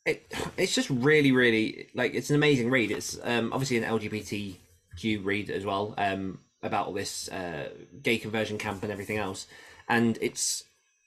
it, 0.03 0.33
it's 0.57 0.73
just 0.73 0.89
really, 0.89 1.31
really 1.31 1.89
like 1.93 2.15
it's 2.15 2.31
an 2.31 2.35
amazing 2.35 2.71
read. 2.71 2.89
It's 2.89 3.19
um, 3.23 3.53
obviously 3.53 3.77
an 3.77 3.83
LGBTQ 3.83 5.23
read 5.23 5.51
as 5.51 5.63
well 5.63 5.93
um, 5.99 6.39
about 6.63 6.87
all 6.87 6.93
this 6.93 7.29
uh, 7.29 7.69
gay 8.01 8.17
conversion 8.17 8.57
camp 8.57 8.83
and 8.83 8.91
everything 8.91 9.17
else. 9.17 9.47
And 9.87 10.17
it's 10.21 10.63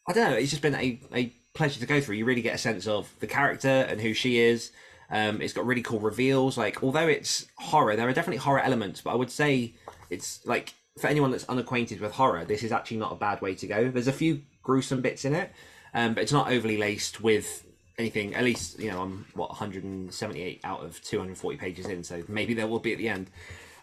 I 0.06 0.12
don't 0.12 0.30
know. 0.30 0.36
It's 0.36 0.50
just 0.50 0.62
been 0.62 0.74
a, 0.74 1.00
a 1.12 1.32
pleasure 1.54 1.80
to 1.80 1.86
go 1.86 2.00
through. 2.00 2.16
You 2.16 2.24
really 2.24 2.42
get 2.42 2.54
a 2.54 2.58
sense 2.58 2.86
of 2.86 3.12
the 3.18 3.26
character 3.26 3.68
and 3.68 4.00
who 4.00 4.14
she 4.14 4.38
is. 4.38 4.70
Um, 5.10 5.40
it's 5.40 5.52
got 5.52 5.66
really 5.66 5.82
cool 5.82 5.98
reveals. 5.98 6.56
Like, 6.56 6.82
although 6.82 7.08
it's 7.08 7.46
horror, 7.56 7.96
there 7.96 8.08
are 8.08 8.12
definitely 8.12 8.38
horror 8.38 8.60
elements, 8.60 9.00
but 9.00 9.10
I 9.10 9.14
would 9.16 9.30
say 9.30 9.74
it's 10.10 10.44
like 10.46 10.74
for 10.98 11.08
anyone 11.08 11.30
that's 11.30 11.44
unacquainted 11.44 12.00
with 12.00 12.12
horror, 12.12 12.44
this 12.44 12.62
is 12.62 12.72
actually 12.72 12.98
not 12.98 13.12
a 13.12 13.16
bad 13.16 13.40
way 13.40 13.54
to 13.56 13.66
go. 13.66 13.90
There's 13.90 14.08
a 14.08 14.12
few 14.12 14.42
gruesome 14.62 15.00
bits 15.00 15.24
in 15.24 15.34
it, 15.34 15.52
um, 15.94 16.14
but 16.14 16.22
it's 16.22 16.32
not 16.32 16.50
overly 16.50 16.76
laced 16.76 17.20
with 17.20 17.66
anything. 17.98 18.34
At 18.34 18.44
least, 18.44 18.78
you 18.78 18.90
know, 18.90 19.02
I'm 19.02 19.26
what 19.34 19.50
178 19.50 20.60
out 20.64 20.84
of 20.84 21.02
240 21.02 21.56
pages 21.56 21.86
in, 21.86 22.04
so 22.04 22.22
maybe 22.28 22.54
there 22.54 22.66
will 22.66 22.80
be 22.80 22.92
at 22.92 22.98
the 22.98 23.08
end. 23.08 23.30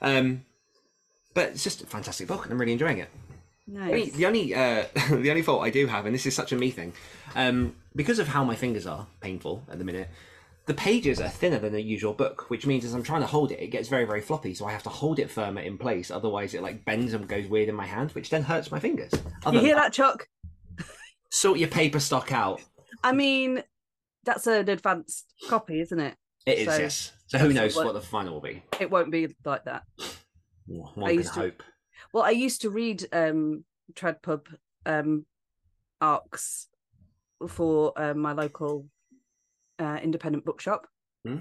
Um, 0.01 0.45
but 1.33 1.49
it's 1.49 1.63
just 1.63 1.81
a 1.81 1.85
fantastic 1.85 2.27
book, 2.27 2.43
and 2.43 2.51
I'm 2.53 2.59
really 2.59 2.73
enjoying 2.73 2.99
it. 2.99 3.09
The 3.67 3.79
only, 3.79 4.03
nice 4.05 4.11
the 4.13 4.25
only 4.25 4.53
uh, 4.55 4.85
the 5.09 5.29
only 5.29 5.41
fault 5.41 5.63
I 5.63 5.69
do 5.69 5.87
have, 5.87 6.05
and 6.05 6.13
this 6.13 6.25
is 6.25 6.35
such 6.35 6.51
a 6.51 6.55
me 6.55 6.69
thing, 6.71 6.93
um, 7.35 7.75
because 7.95 8.19
of 8.19 8.27
how 8.27 8.43
my 8.43 8.55
fingers 8.55 8.85
are 8.85 9.07
painful 9.21 9.63
at 9.71 9.79
the 9.79 9.85
minute, 9.85 10.09
the 10.65 10.73
pages 10.73 11.21
are 11.21 11.29
thinner 11.29 11.59
than 11.59 11.73
a 11.73 11.79
usual 11.79 12.13
book, 12.13 12.49
which 12.49 12.65
means 12.65 12.83
as 12.83 12.93
I'm 12.93 13.03
trying 13.03 13.21
to 13.21 13.27
hold 13.27 13.51
it, 13.51 13.61
it 13.61 13.67
gets 13.67 13.87
very 13.87 14.03
very 14.05 14.19
floppy. 14.21 14.53
So 14.53 14.65
I 14.65 14.71
have 14.73 14.83
to 14.83 14.89
hold 14.89 15.17
it 15.19 15.29
firmer 15.31 15.61
in 15.61 15.77
place, 15.77 16.11
otherwise 16.11 16.53
it 16.53 16.61
like 16.61 16.83
bends 16.83 17.13
and 17.13 17.27
goes 17.27 17.47
weird 17.47 17.69
in 17.69 17.75
my 17.75 17.85
hand, 17.85 18.11
which 18.11 18.29
then 18.29 18.43
hurts 18.43 18.69
my 18.69 18.79
fingers. 18.79 19.11
Other 19.45 19.57
you 19.59 19.63
hear 19.65 19.75
that 19.75 19.93
chuck 19.93 20.27
Sort 21.29 21.57
your 21.57 21.69
paper 21.69 21.99
stock 21.99 22.31
out. 22.31 22.61
i 23.03 23.11
mean 23.11 23.63
that's 24.23 24.45
an 24.45 24.69
advanced 24.69 25.25
copy 25.49 25.79
isn't 25.81 25.99
it 25.99 26.15
It 26.45 26.59
is 26.59 26.67
So- 26.67 26.77
yes. 26.77 27.11
So 27.27 27.37
who 27.39 27.51
knows 27.53 27.75
what- 27.75 27.85
what 27.85 27.93
the 27.95 28.01
final 28.01 28.33
will 28.33 28.41
be? 28.41 28.61
it 28.79 28.91
won't 28.91 29.09
be 29.11 29.33
like 29.43 29.63
that 29.65 29.83
One 30.67 31.10
I 31.10 31.12
used 31.12 31.34
to- 31.34 31.39
hope. 31.41 31.63
Well, 32.13 32.24
I 32.24 32.32
used 32.32 32.62
to 32.62 32.70
read 32.70 33.05
um 33.13 33.65
Tread 33.96 34.22
Pub 34.22 34.48
um 34.86 35.25
arcs 36.01 36.67
for 37.48 37.93
uh, 37.98 38.13
my 38.13 38.32
local 38.34 38.88
uh, 39.79 40.00
independent 40.01 40.46
bookshop, 40.46 40.88
Hmm. 41.25 41.39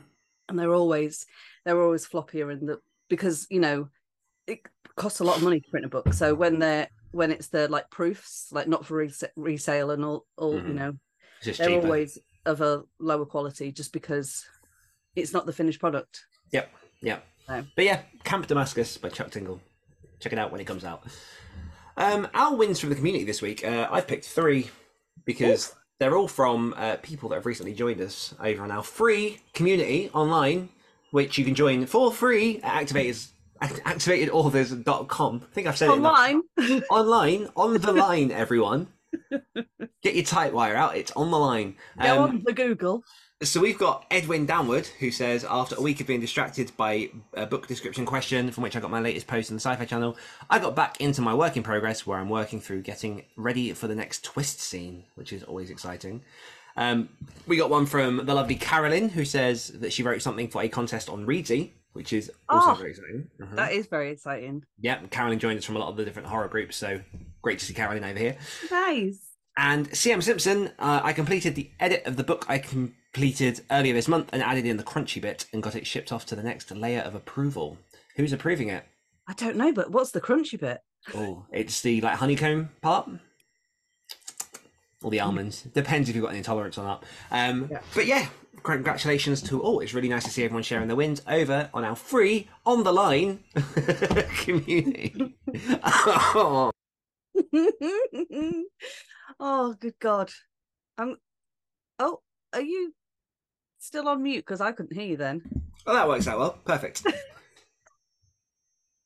and 0.49 0.59
they're 0.59 0.73
always 0.75 1.27
they're 1.65 1.81
always 1.81 2.07
floppier 2.07 2.53
in 2.53 2.67
the 2.67 2.81
because 3.09 3.47
you 3.51 3.61
know 3.61 3.89
it 4.47 4.61
costs 4.97 5.21
a 5.21 5.25
lot 5.25 5.37
of 5.37 5.43
money 5.43 5.61
to 5.61 5.71
print 5.71 5.87
a 5.87 5.89
book. 5.89 6.13
So 6.15 6.35
when 6.35 6.59
they're 6.59 6.89
when 7.13 7.31
it's 7.31 7.49
the 7.49 7.69
like 7.69 7.91
proofs, 7.91 8.49
like 8.53 8.69
not 8.69 8.87
for 8.87 8.97
res- 8.97 9.23
resale 9.37 9.91
and 9.91 10.05
all, 10.05 10.27
all 10.39 10.55
you 10.55 10.61
Mhm. 10.63 10.75
know, 10.75 10.93
they're 11.45 11.55
cheaper. 11.55 11.71
always 11.87 12.19
of 12.47 12.61
a 12.63 12.83
lower 12.99 13.27
quality 13.27 13.71
just 13.71 13.93
because 13.93 14.45
it's 15.15 15.33
not 15.33 15.45
the 15.47 15.53
finished 15.53 15.79
product. 15.79 16.25
Yep, 16.53 16.75
yep. 17.03 17.25
No. 17.49 17.65
But 17.77 17.85
yeah, 17.85 18.03
Camp 18.25 18.47
Damascus 18.47 18.97
by 18.99 19.09
Chuck 19.09 19.31
Tingle. 19.31 19.61
Check 20.21 20.33
it 20.33 20.39
out 20.39 20.53
when 20.53 20.61
it 20.61 20.65
comes 20.65 20.85
out. 20.85 21.03
Um, 21.97 22.29
our 22.35 22.55
wins 22.55 22.81
from 22.81 22.89
the 22.91 22.95
community 22.97 23.25
this 23.25 23.43
week. 23.43 23.65
Uh, 23.65 23.89
I've 23.91 24.07
picked 24.07 24.25
three 24.25 24.71
because 25.25 25.75
they're 25.99 26.17
all 26.17 26.29
from 26.29 26.75
uh, 26.77 26.97
people 27.03 27.29
that 27.31 27.37
have 27.37 27.47
recently 27.47 27.75
joined 27.75 28.01
us 28.01 28.35
over 28.41 28.63
on 28.63 28.71
our 28.71 28.83
free 28.83 29.41
community 29.53 30.11
online, 30.15 30.69
which 31.11 31.37
you 31.39 31.45
can 31.45 31.55
join 31.55 31.85
for 31.87 32.13
free 32.13 32.61
at 32.63 32.87
activators, 32.87 33.29
act- 33.61 33.83
activatedauthors.com. 33.85 35.43
I 35.51 35.55
think 35.55 35.67
I've 35.67 35.77
said 35.77 35.91
it. 35.91 35.93
Online, 35.93 36.43
Online, 36.91 37.49
on 37.57 37.75
the 37.75 37.93
line, 37.93 38.31
everyone. 38.31 38.89
Get 40.03 40.15
your 40.15 40.25
tight 40.25 40.53
wire 40.55 40.75
out. 40.77 40.97
It's 40.97 41.13
on 41.13 41.31
the 41.31 41.39
line. 41.39 41.77
go 42.01 42.15
Um, 42.25 42.31
on 42.31 42.43
the 42.45 42.53
Google. 42.53 43.05
So 43.43 43.61
we've 43.61 43.79
got 43.79 44.07
Edwin 44.11 44.47
Downward 44.47 44.87
who 45.01 45.11
says, 45.11 45.45
after 45.45 45.75
a 45.75 45.81
week 45.81 46.01
of 46.01 46.07
being 46.07 46.21
distracted 46.21 46.71
by 46.77 47.11
a 47.35 47.45
book 47.45 47.67
description 47.67 48.07
question 48.07 48.53
from 48.53 48.63
which 48.63 48.77
I 48.77 48.81
got 48.81 48.91
my 48.91 49.01
latest 49.01 49.27
post 49.27 49.51
on 49.51 49.57
the 49.57 49.61
Sci-Fi 49.61 49.85
Channel, 49.85 50.17
I 50.49 50.61
got 50.61 50.77
back 50.77 51.01
into 51.01 51.23
my 51.23 51.35
work 51.35 51.57
in 51.57 51.65
progress 51.65 52.07
where 52.07 52.19
I'm 52.19 52.29
working 52.29 52.61
through 52.61 52.83
getting 52.83 53.25
ready 53.37 53.73
for 53.73 53.89
the 53.89 53.97
next 53.97 54.23
twist 54.23 54.61
scene, 54.61 55.05
which 55.17 55.33
is 55.33 55.43
always 55.43 55.71
exciting. 55.71 56.23
Um, 56.77 57.09
we 57.49 57.57
got 57.57 57.69
one 57.69 57.85
from 57.87 58.25
the 58.27 58.35
lovely 58.35 58.55
Carolyn 58.55 59.09
who 59.09 59.25
says 59.25 59.69
that 59.81 59.93
she 59.93 60.05
wrote 60.05 60.23
something 60.23 60.49
for 60.49 60.63
a 60.63 60.69
contest 60.69 61.09
on 61.09 61.27
Reedsy, 61.27 61.73
which 61.95 62.13
is 62.13 62.31
also 62.49 62.71
Oh, 62.71 62.75
very 62.75 62.91
exciting. 62.91 63.29
Mhm. 63.41 63.57
That 63.57 63.73
is 63.73 63.87
very 63.89 64.11
exciting. 64.11 64.63
Yeah, 64.81 65.01
Carolyn 65.11 65.41
joined 65.41 65.59
us 65.59 65.65
from 65.65 65.75
a 65.77 65.81
lot 65.81 65.89
of 65.89 65.97
the 65.97 66.05
different 66.05 66.29
horror 66.29 66.49
groups, 66.49 66.77
so 66.77 67.01
great 67.43 67.59
to 67.59 67.65
see 67.65 67.75
Carolyn 67.75 68.05
over 68.05 68.19
here. 68.19 68.37
Nice. 68.71 69.32
And 69.57 69.91
CM 69.91 70.23
Simpson, 70.23 70.71
uh, 70.79 71.01
I 71.03 71.13
completed 71.13 71.55
the 71.55 71.71
edit 71.79 72.07
of 72.07 72.17
the 72.17 72.25
book 72.25 72.47
I 72.49 72.59
completed 72.59 73.61
earlier 73.71 73.93
this 73.93 74.09
month 74.09 74.31
and 74.33 74.43
added 74.43 74.65
in 74.65 74.79
the 74.79 74.83
crunchy 74.83 75.21
bit 75.21 75.47
and 75.53 75.63
got 75.63 75.77
it 75.77 75.87
shipped 75.87 76.11
off 76.11 76.25
to 76.27 76.37
the 76.37 76.43
next 76.43 76.71
layer 76.71 77.01
of 77.01 77.15
approval. 77.15 77.77
Who's 78.17 78.33
approving 78.33 78.69
it? 78.69 78.85
I 79.29 79.35
don't 79.35 79.57
know, 79.57 79.73
but 79.73 79.91
what's 79.91 80.11
the 80.11 80.21
crunchy 80.21 80.59
bit? 80.59 80.81
Oh, 81.15 81.45
it's 81.53 81.83
the 81.83 82.01
like 82.01 82.17
honeycomb 82.17 82.71
part. 82.81 83.11
Or 85.03 85.11
the 85.11 85.21
almonds. 85.21 85.63
Depends 85.63 86.09
if 86.09 86.15
you've 86.15 86.25
got 86.25 86.31
an 86.31 86.39
intolerance 86.39 86.79
or 86.79 86.85
not. 86.85 87.05
Um, 87.31 87.69
Yeah. 87.71 87.81
But 87.95 88.07
yeah, 88.07 88.29
congratulations 88.63 89.43
to 89.43 89.61
all. 89.61 89.81
It's 89.81 89.93
really 89.95 90.09
nice 90.09 90.25
to 90.25 90.31
see 90.31 90.45
everyone 90.45 90.63
sharing 90.63 90.89
the 90.89 90.97
wins 90.97 91.21
over 91.27 91.69
on 91.75 91.85
our 91.85 91.97
free 91.97 92.49
on 92.65 92.85
the 92.85 92.93
line 92.93 93.41
community. 94.37 95.35
Oh, 95.85 96.71
oh, 99.41 99.75
good 99.79 99.95
God. 100.01 100.31
I'm. 100.99 101.17
Oh, 101.99 102.21
are 102.53 102.61
you 102.61 102.95
still 103.79 104.09
on 104.09 104.23
mute? 104.23 104.45
Because 104.45 104.61
I 104.61 104.73
couldn't 104.73 104.97
hear 104.97 105.07
you 105.07 105.17
then. 105.17 105.43
well, 105.87 105.97
that 105.97 106.09
works 106.09 106.27
out 106.27 106.39
well. 106.39 106.59
Perfect. 106.65 107.07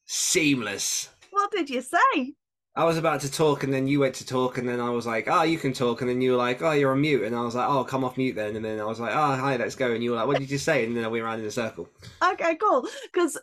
Seamless. 0.06 1.10
What 1.30 1.50
did 1.50 1.68
you 1.68 1.82
say? 1.82 2.34
I 2.76 2.84
was 2.84 2.98
about 2.98 3.22
to 3.22 3.32
talk, 3.32 3.64
and 3.64 3.72
then 3.72 3.88
you 3.88 4.00
went 4.00 4.14
to 4.16 4.26
talk, 4.26 4.58
and 4.58 4.68
then 4.68 4.80
I 4.80 4.90
was 4.90 5.06
like, 5.06 5.28
"Oh, 5.28 5.42
you 5.42 5.58
can 5.58 5.72
talk," 5.72 6.02
and 6.02 6.10
then 6.10 6.20
you 6.20 6.32
were 6.32 6.36
like, 6.36 6.60
"Oh, 6.60 6.72
you're 6.72 6.92
on 6.92 7.00
mute," 7.00 7.22
and 7.22 7.34
I 7.34 7.40
was 7.40 7.54
like, 7.54 7.68
"Oh, 7.68 7.84
come 7.84 8.04
off 8.04 8.18
mute 8.18 8.36
then," 8.36 8.54
and 8.54 8.64
then 8.64 8.80
I 8.80 8.84
was 8.84 9.00
like, 9.00 9.12
"Oh, 9.14 9.34
hi, 9.34 9.56
let's 9.56 9.74
go," 9.74 9.92
and 9.92 10.04
you 10.04 10.10
were 10.10 10.16
like, 10.16 10.26
"What 10.26 10.38
did 10.38 10.50
you 10.50 10.58
say?" 10.58 10.84
And 10.84 10.94
then 10.94 11.04
I 11.04 11.08
went 11.08 11.24
around 11.24 11.40
in 11.40 11.46
a 11.46 11.50
circle. 11.50 11.88
Okay, 12.22 12.54
cool. 12.56 12.86
Because 13.12 13.38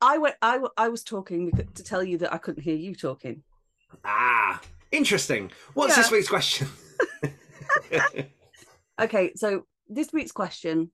I 0.00 0.18
went, 0.18 0.34
I 0.42 0.88
was 0.88 1.04
talking 1.04 1.52
to 1.74 1.82
tell 1.82 2.02
you 2.02 2.18
that 2.18 2.34
I 2.34 2.38
couldn't 2.38 2.62
hear 2.62 2.76
you 2.76 2.94
talking. 2.96 3.42
Ah, 4.04 4.60
interesting. 4.92 5.50
What's 5.74 5.96
Yeah. 5.96 6.02
this 6.02 6.10
week's 6.10 6.28
question? 6.28 6.68
Okay, 8.98 9.32
so 9.36 9.66
this 9.88 10.10
week's 10.12 10.32
question 10.32 10.90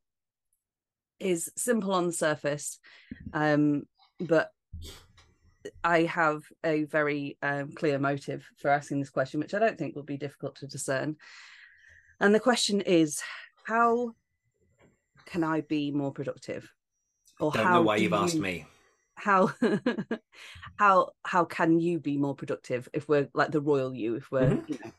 is 1.21 1.53
simple 1.57 1.93
on 1.93 2.07
the 2.07 2.13
surface, 2.13 2.81
um, 3.33 3.85
but 4.19 4.51
I 5.85 6.03
have 6.03 6.43
a 6.65 6.83
very 6.85 7.39
um, 7.43 7.71
clear 7.73 8.01
motive 8.01 8.45
for 8.59 8.71
asking 8.71 8.99
this 8.99 9.11
question, 9.11 9.39
which 9.39 9.55
I 9.55 9.61
don't 9.61 9.79
think 9.79 9.95
will 9.95 10.03
be 10.03 10.17
difficult 10.17 10.57
to 10.57 10.67
discern. 10.67 11.17
And 12.21 12.35
the 12.35 12.41
question 12.41 12.81
is, 12.81 13.23
how 13.65 14.15
can 15.27 15.45
I 15.45 15.61
be 15.61 15.93
more 15.93 16.13
productive? 16.13 16.69
Or 17.39 17.53
Don't 17.53 17.65
how 17.65 17.75
know 17.75 17.83
why 17.83 17.97
you've 17.97 18.13
asked 18.13 18.35
me. 18.35 18.67
How 19.23 19.53
how 20.77 21.11
how 21.25 21.45
can 21.45 21.79
you 21.79 22.01
be 22.01 22.17
more 22.19 22.35
productive 22.35 22.89
if 22.93 23.09
we're 23.09 23.29
like 23.35 23.53
the 23.53 23.61
royal 23.61 23.95
you, 23.95 24.17
if 24.17 24.33
we're 24.33 24.49
Mhm. 24.51 24.69
you 24.69 24.79
know 24.83 24.91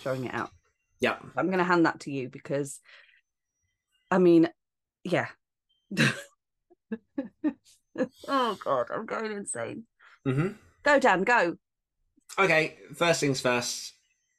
throwing 0.00 0.24
it 0.24 0.34
out? 0.34 0.50
Yeah. 0.98 1.18
I'm 1.36 1.46
going 1.46 1.58
to 1.58 1.64
hand 1.64 1.86
that 1.86 2.00
to 2.00 2.10
you 2.10 2.28
because, 2.28 2.80
I 4.10 4.18
mean, 4.18 4.48
yeah. 5.04 5.28
oh 8.28 8.58
God, 8.64 8.86
I'm 8.92 9.06
going 9.06 9.30
insane. 9.32 9.84
mm-hmm. 10.26 10.48
Go, 10.82 10.98
Dan, 10.98 11.22
go. 11.22 11.56
Okay, 12.38 12.78
first 12.94 13.20
things 13.20 13.40
first. 13.40 13.92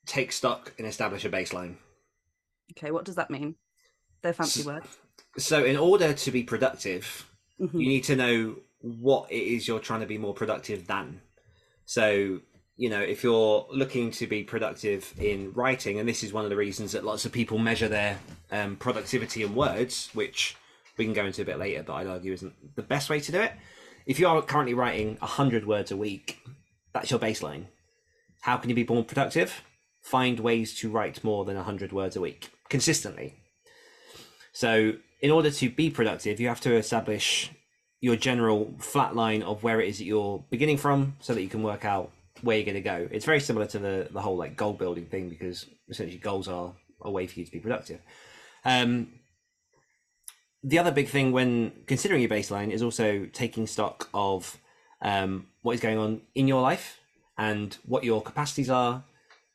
Take 0.06 0.32
stock 0.32 0.74
and 0.78 0.86
establish 0.88 1.24
a 1.26 1.30
baseline. 1.30 1.76
Okay, 2.72 2.92
what 2.92 3.06
does 3.06 3.16
that 3.16 3.30
mean? 3.32 3.56
They're 4.22 4.34
fancy 4.34 4.60
S- 4.62 4.66
words. 4.66 4.88
So, 5.38 5.64
in 5.64 5.78
order 5.78 6.14
to 6.14 6.32
be 6.32 6.44
productive, 6.44 7.30
Mhm. 7.62 7.80
you 7.80 7.88
need 7.88 8.04
to 8.06 8.16
know 8.16 8.56
what 8.86 9.32
it 9.32 9.42
is 9.42 9.68
you're 9.68 9.80
trying 9.80 10.02
to 10.02 10.06
be 10.06 10.18
more 10.18 10.34
productive 10.34 10.86
than. 10.86 11.22
So, 11.86 12.40
you 12.78 12.90
know, 12.90 13.02
if 13.02 13.24
you're 13.24 13.66
looking 13.72 14.12
to 14.12 14.28
be 14.28 14.44
productive 14.44 15.12
in 15.18 15.52
writing, 15.54 16.00
and 16.00 16.08
this 16.08 16.24
is 16.24 16.32
one 16.32 16.44
of 16.44 16.52
the 16.52 16.56
reasons 16.56 16.92
that 16.92 17.04
lots 17.04 17.26
of 17.26 17.32
people 17.32 17.58
measure 17.58 17.88
their 17.88 18.20
um, 18.52 18.76
productivity 18.76 19.44
in 19.44 19.56
words, 19.56 20.10
which 20.14 20.56
we 20.98 21.06
can 21.06 21.14
go 21.14 21.26
into 21.26 21.42
a 21.42 21.46
bit 21.46 21.58
later, 21.58 21.82
but 21.84 21.94
I'd 21.94 22.08
argue 22.08 22.34
isn't 22.34 22.76
the 22.76 22.84
best 22.84 23.10
way 23.10 23.20
to 23.20 23.32
do 23.32 23.42
it. 23.42 23.54
If 24.06 24.20
you 24.20 24.28
are 24.28 24.42
currently 24.44 24.76
writing 24.76 25.18
100 25.20 25.66
words 25.66 25.90
a 25.90 25.98
week, 25.98 26.40
that's 26.94 27.10
your 27.10 27.20
baseline. 27.20 27.66
How 28.42 28.58
can 28.58 28.70
you 28.70 28.76
be 28.76 28.86
more 28.86 29.04
productive? 29.04 29.64
Find 30.02 30.40
ways 30.40 30.76
to 30.76 30.92
write 30.92 31.24
more 31.24 31.44
than 31.44 31.56
100 31.56 31.92
words 31.92 32.16
a 32.16 32.22
week 32.22 32.52
consistently. 32.70 33.34
So, 34.54 34.94
in 35.22 35.32
order 35.32 35.50
to 35.50 35.70
be 35.70 35.90
productive, 35.90 36.40
you 36.40 36.48
have 36.50 36.62
to 36.62 36.76
establish 36.76 37.52
your 38.06 38.16
general 38.16 38.72
flat 38.78 39.16
line 39.16 39.42
of 39.42 39.64
where 39.64 39.82
it 39.82 39.90
is 39.90 39.98
that 39.98 40.04
you're 40.04 40.44
beginning 40.52 40.78
from 40.78 41.16
so 41.22 41.34
that 41.34 41.42
you 41.42 41.50
can 41.50 41.64
work 41.64 41.84
out 41.84 42.12
where 42.44 42.56
you're 42.56 42.64
going 42.64 42.76
to 42.76 42.82
go. 42.82 43.08
It's 43.10 43.26
very 43.26 43.40
similar 43.40 43.66
to 43.66 43.80
the, 43.80 44.08
the 44.12 44.22
whole 44.22 44.38
like 44.38 44.56
goal 44.56 44.74
building 44.74 45.08
thing 45.08 45.28
because 45.28 45.66
essentially 45.90 46.20
goals 46.20 46.48
are 46.48 46.72
a 47.02 47.10
way 47.10 47.26
for 47.26 47.40
you 47.40 47.48
to 47.48 47.52
be 47.52 47.60
productive. 47.60 48.00
Um, 48.64 49.08
the 50.64 50.78
other 50.78 50.92
big 50.92 51.08
thing 51.08 51.32
when 51.32 51.72
considering 51.88 52.22
your 52.22 52.30
baseline 52.30 52.70
is 52.70 52.84
also 52.84 53.26
taking 53.34 53.66
stock 53.66 54.08
of 54.14 54.56
um, 55.02 55.48
what 55.64 55.74
is 55.74 55.82
going 55.82 55.98
on 55.98 56.22
in 56.36 56.48
your 56.48 56.62
life 56.62 57.00
and 57.40 57.76
what 57.88 58.04
your 58.04 58.22
capacities 58.22 58.70
are, 58.70 59.04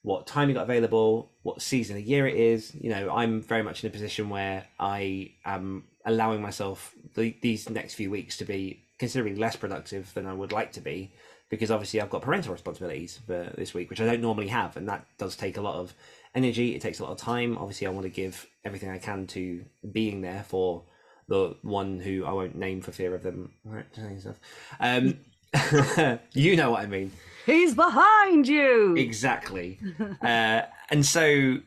what 0.02 0.26
time 0.26 0.48
you 0.48 0.56
got 0.56 0.64
available, 0.64 1.30
what 1.42 1.62
season 1.62 1.98
of 1.98 2.02
year 2.02 2.26
it 2.26 2.34
is. 2.34 2.74
You 2.74 2.90
know, 2.90 3.10
I'm 3.14 3.42
very 3.42 3.62
much 3.62 3.84
in 3.84 3.90
a 3.90 3.92
position 3.92 4.28
where 4.28 4.66
I 4.80 5.34
am 5.44 5.84
allowing 6.04 6.42
myself 6.42 6.94
the, 7.14 7.36
these 7.40 7.68
next 7.68 7.94
few 7.94 8.10
weeks 8.10 8.36
to 8.38 8.44
be 8.44 8.84
considerably 8.98 9.36
less 9.36 9.56
productive 9.56 10.12
than 10.14 10.26
I 10.26 10.34
would 10.34 10.52
like 10.52 10.72
to 10.72 10.80
be 10.80 11.10
because 11.50 11.70
obviously 11.70 12.00
I've 12.00 12.10
got 12.10 12.22
parental 12.22 12.52
responsibilities 12.52 13.18
for 13.26 13.52
this 13.56 13.74
week, 13.74 13.90
which 13.90 14.00
I 14.00 14.06
don't 14.06 14.20
normally 14.20 14.48
have, 14.48 14.76
and 14.76 14.88
that 14.88 15.04
does 15.18 15.36
take 15.36 15.56
a 15.56 15.60
lot 15.60 15.74
of 15.74 15.92
energy. 16.34 16.74
It 16.74 16.80
takes 16.80 17.00
a 17.00 17.02
lot 17.02 17.12
of 17.12 17.18
time. 17.18 17.58
Obviously, 17.58 17.88
I 17.88 17.90
want 17.90 18.04
to 18.04 18.10
give 18.10 18.46
everything 18.64 18.88
I 18.88 18.98
can 18.98 19.26
to 19.28 19.64
being 19.90 20.20
there 20.20 20.44
for 20.46 20.84
the 21.28 21.56
one 21.62 21.98
who 21.98 22.24
I 22.24 22.32
won't 22.32 22.56
name 22.56 22.80
for 22.80 22.92
fear 22.92 23.14
of 23.14 23.22
them 23.22 23.52
saying 23.92 24.20
stuff. 24.20 24.38
Um, 24.78 25.18
you 26.32 26.56
know 26.56 26.70
what 26.70 26.82
I 26.82 26.86
mean. 26.86 27.10
He's 27.46 27.74
behind 27.74 28.46
you. 28.46 28.94
Exactly. 28.96 29.80
uh, 30.22 30.62
and 30.90 31.04
so 31.04 31.58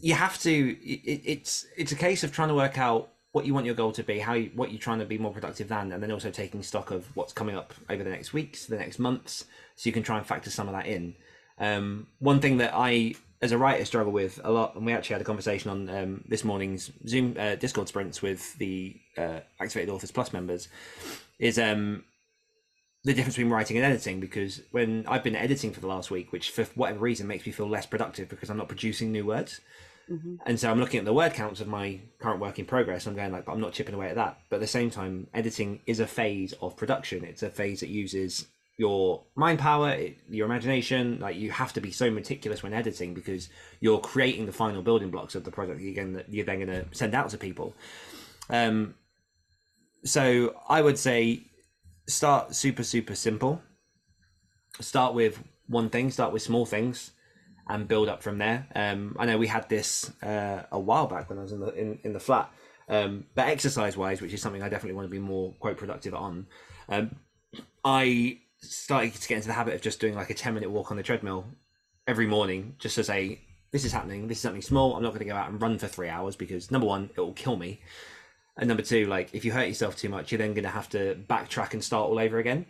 you 0.00 0.14
have 0.14 0.38
to. 0.40 0.76
It, 0.82 1.22
it's 1.24 1.66
it's 1.76 1.92
a 1.92 1.96
case 1.96 2.24
of 2.24 2.32
trying 2.32 2.48
to 2.48 2.54
work 2.54 2.78
out 2.78 3.11
what 3.32 3.46
you 3.46 3.54
want 3.54 3.66
your 3.66 3.74
goal 3.74 3.92
to 3.92 4.02
be, 4.02 4.18
how 4.18 4.34
you, 4.34 4.50
what 4.54 4.70
you're 4.70 4.78
trying 4.78 4.98
to 4.98 5.06
be 5.06 5.18
more 5.18 5.32
productive 5.32 5.68
than, 5.68 5.90
and 5.92 6.02
then 6.02 6.12
also 6.12 6.30
taking 6.30 6.62
stock 6.62 6.90
of 6.90 7.04
what's 7.16 7.32
coming 7.32 7.56
up 7.56 7.74
over 7.88 8.04
the 8.04 8.10
next 8.10 8.32
weeks, 8.32 8.66
the 8.66 8.76
next 8.76 8.98
months, 8.98 9.46
so 9.74 9.88
you 9.88 9.92
can 9.92 10.02
try 10.02 10.18
and 10.18 10.26
factor 10.26 10.50
some 10.50 10.68
of 10.68 10.74
that 10.74 10.86
in. 10.86 11.14
Um, 11.58 12.06
one 12.18 12.40
thing 12.40 12.58
that 12.58 12.72
I, 12.74 13.14
as 13.40 13.52
a 13.52 13.58
writer, 13.58 13.84
struggle 13.86 14.12
with 14.12 14.38
a 14.44 14.50
lot, 14.50 14.74
and 14.76 14.84
we 14.84 14.92
actually 14.92 15.14
had 15.14 15.22
a 15.22 15.24
conversation 15.24 15.70
on 15.70 15.88
um, 15.88 16.24
this 16.28 16.44
morning's 16.44 16.90
Zoom 17.06 17.36
uh, 17.38 17.54
Discord 17.54 17.88
sprints 17.88 18.20
with 18.20 18.56
the 18.58 18.96
uh, 19.16 19.40
Activated 19.58 19.88
Authors 19.88 20.10
Plus 20.10 20.32
members, 20.32 20.68
is 21.38 21.58
um, 21.58 22.04
the 23.04 23.14
difference 23.14 23.36
between 23.36 23.52
writing 23.52 23.78
and 23.78 23.86
editing 23.86 24.20
because 24.20 24.60
when 24.70 25.04
I've 25.08 25.24
been 25.24 25.36
editing 25.36 25.72
for 25.72 25.80
the 25.80 25.86
last 25.86 26.10
week, 26.10 26.32
which 26.32 26.50
for 26.50 26.64
whatever 26.74 27.00
reason 27.00 27.26
makes 27.26 27.46
me 27.46 27.52
feel 27.52 27.68
less 27.68 27.86
productive 27.86 28.28
because 28.28 28.50
I'm 28.50 28.58
not 28.58 28.68
producing 28.68 29.10
new 29.10 29.24
words. 29.24 29.60
Mhm. 30.10 30.38
And 30.46 30.58
so 30.58 30.70
I'm 30.70 30.80
looking 30.80 30.98
at 30.98 31.04
the 31.04 31.12
word 31.12 31.34
counts 31.34 31.60
of 31.60 31.68
my 31.68 32.00
current 32.18 32.40
work 32.40 32.58
in 32.58 32.66
progress. 32.66 33.06
I'm 33.06 33.14
going 33.14 33.32
like, 33.32 33.44
but 33.44 33.52
I'm 33.52 33.60
not 33.60 33.72
chipping 33.72 33.94
away 33.94 34.08
at 34.08 34.16
that. 34.16 34.38
But 34.48 34.56
at 34.56 34.60
the 34.60 34.66
same 34.66 34.90
time, 34.90 35.28
editing 35.32 35.80
is 35.86 36.00
a 36.00 36.06
phase 36.06 36.52
of 36.60 36.76
production. 36.76 37.24
It's 37.24 37.42
a 37.42 37.50
phase 37.50 37.80
that 37.80 37.88
uses 37.88 38.46
your 38.78 39.22
mind 39.34 39.58
power, 39.58 39.90
it, 39.90 40.18
your 40.28 40.46
imagination. 40.46 41.18
Like 41.20 41.36
you 41.36 41.50
have 41.50 41.72
to 41.74 41.80
be 41.80 41.92
so 41.92 42.10
meticulous 42.10 42.62
when 42.62 42.72
editing 42.72 43.14
because 43.14 43.48
you're 43.80 44.00
creating 44.00 44.46
the 44.46 44.52
final 44.52 44.82
building 44.82 45.10
blocks 45.10 45.34
of 45.34 45.44
the 45.44 45.50
project 45.50 45.78
that 45.78 45.84
you're, 45.84 46.04
gonna, 46.04 46.24
you're 46.28 46.46
then 46.46 46.66
going 46.66 46.68
to 46.68 46.86
send 46.92 47.14
out 47.14 47.30
to 47.30 47.38
people. 47.38 47.74
Um, 48.50 48.94
so 50.04 50.56
I 50.68 50.82
would 50.82 50.98
say 50.98 51.44
start 52.08 52.54
super 52.54 52.82
super 52.82 53.14
simple 53.14 53.62
start 54.80 55.14
with 55.14 55.42
one 55.68 55.88
thing 55.88 56.10
start 56.10 56.32
with 56.32 56.42
small 56.42 56.66
things 56.66 57.12
and 57.68 57.86
build 57.88 58.08
up 58.08 58.22
from 58.22 58.38
there. 58.38 58.66
Um 58.74 59.16
i 59.18 59.26
know 59.26 59.38
we 59.38 59.46
had 59.46 59.68
this 59.68 60.10
uh, 60.22 60.62
a 60.70 60.78
while 60.78 61.06
back 61.06 61.28
when 61.28 61.38
i 61.38 61.42
was 61.42 61.52
in 61.52 61.60
the 61.60 61.72
in, 61.74 61.98
in 62.04 62.12
the 62.12 62.20
flat. 62.20 62.50
Um 62.88 63.24
but 63.34 63.48
exercise 63.48 63.96
wise 63.96 64.20
which 64.20 64.32
is 64.32 64.42
something 64.42 64.62
i 64.62 64.68
definitely 64.68 64.96
want 64.96 65.06
to 65.06 65.10
be 65.10 65.18
more 65.18 65.52
quite 65.60 65.76
productive 65.76 66.14
on 66.14 66.46
um 66.88 67.16
i 67.84 68.38
started 68.58 69.14
to 69.14 69.28
get 69.28 69.36
into 69.36 69.48
the 69.48 69.54
habit 69.54 69.74
of 69.74 69.80
just 69.80 70.00
doing 70.00 70.14
like 70.14 70.30
a 70.30 70.34
10 70.34 70.54
minute 70.54 70.70
walk 70.70 70.90
on 70.90 70.96
the 70.96 71.02
treadmill 71.02 71.44
every 72.06 72.26
morning 72.26 72.74
just 72.78 72.98
as 72.98 73.08
a 73.10 73.40
this 73.72 73.86
is 73.86 73.92
happening. 73.92 74.28
This 74.28 74.36
is 74.38 74.42
something 74.42 74.62
small. 74.62 74.94
I'm 74.94 75.02
not 75.02 75.08
going 75.10 75.20
to 75.20 75.24
go 75.24 75.34
out 75.34 75.48
and 75.48 75.60
run 75.60 75.78
for 75.78 75.88
three 75.88 76.08
hours 76.10 76.36
because 76.36 76.70
number 76.70 76.86
one 76.86 77.08
it 77.16 77.20
will 77.20 77.32
kill 77.32 77.56
me. 77.56 77.80
And 78.58 78.68
number 78.68 78.82
two, 78.82 79.06
like 79.06 79.30
if 79.32 79.46
you 79.46 79.52
hurt 79.52 79.66
yourself 79.66 79.96
too 79.96 80.10
much, 80.10 80.30
you're 80.30 80.38
then 80.38 80.52
going 80.52 80.64
to 80.64 80.70
have 80.70 80.90
to 80.90 81.16
backtrack 81.28 81.72
and 81.72 81.82
start 81.82 82.10
all 82.10 82.18
over 82.18 82.38
again. 82.38 82.66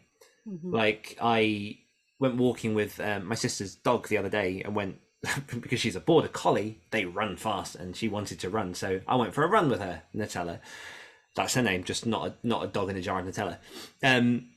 Mhm. 0.48 0.72
Like 0.72 1.18
I 1.20 1.78
went 2.22 2.36
walking 2.36 2.72
with 2.72 3.00
um, 3.00 3.26
my 3.26 3.34
sister's 3.34 3.74
dog 3.74 4.08
the 4.08 4.16
other 4.16 4.28
day 4.28 4.62
and 4.64 4.74
went 4.74 4.98
because 5.60 5.80
she's 5.80 5.96
a 5.96 6.00
border 6.00 6.28
collie. 6.28 6.80
They 6.90 7.04
run 7.04 7.36
fast, 7.36 7.74
and 7.74 7.94
she 7.94 8.08
wanted 8.08 8.40
to 8.40 8.48
run, 8.48 8.74
so 8.74 9.00
I 9.06 9.16
went 9.16 9.34
for 9.34 9.44
a 9.44 9.48
run 9.48 9.68
with 9.68 9.80
her, 9.80 10.02
Nutella. 10.14 10.60
That's 11.34 11.54
her 11.54 11.62
name, 11.62 11.84
just 11.84 12.06
not 12.06 12.28
a 12.28 12.34
not 12.42 12.64
a 12.64 12.68
dog 12.68 12.90
in 12.90 12.96
a 12.96 13.02
jar 13.02 13.20
of 13.20 13.26
Nutella. 13.26 13.58
Um, 14.02 14.48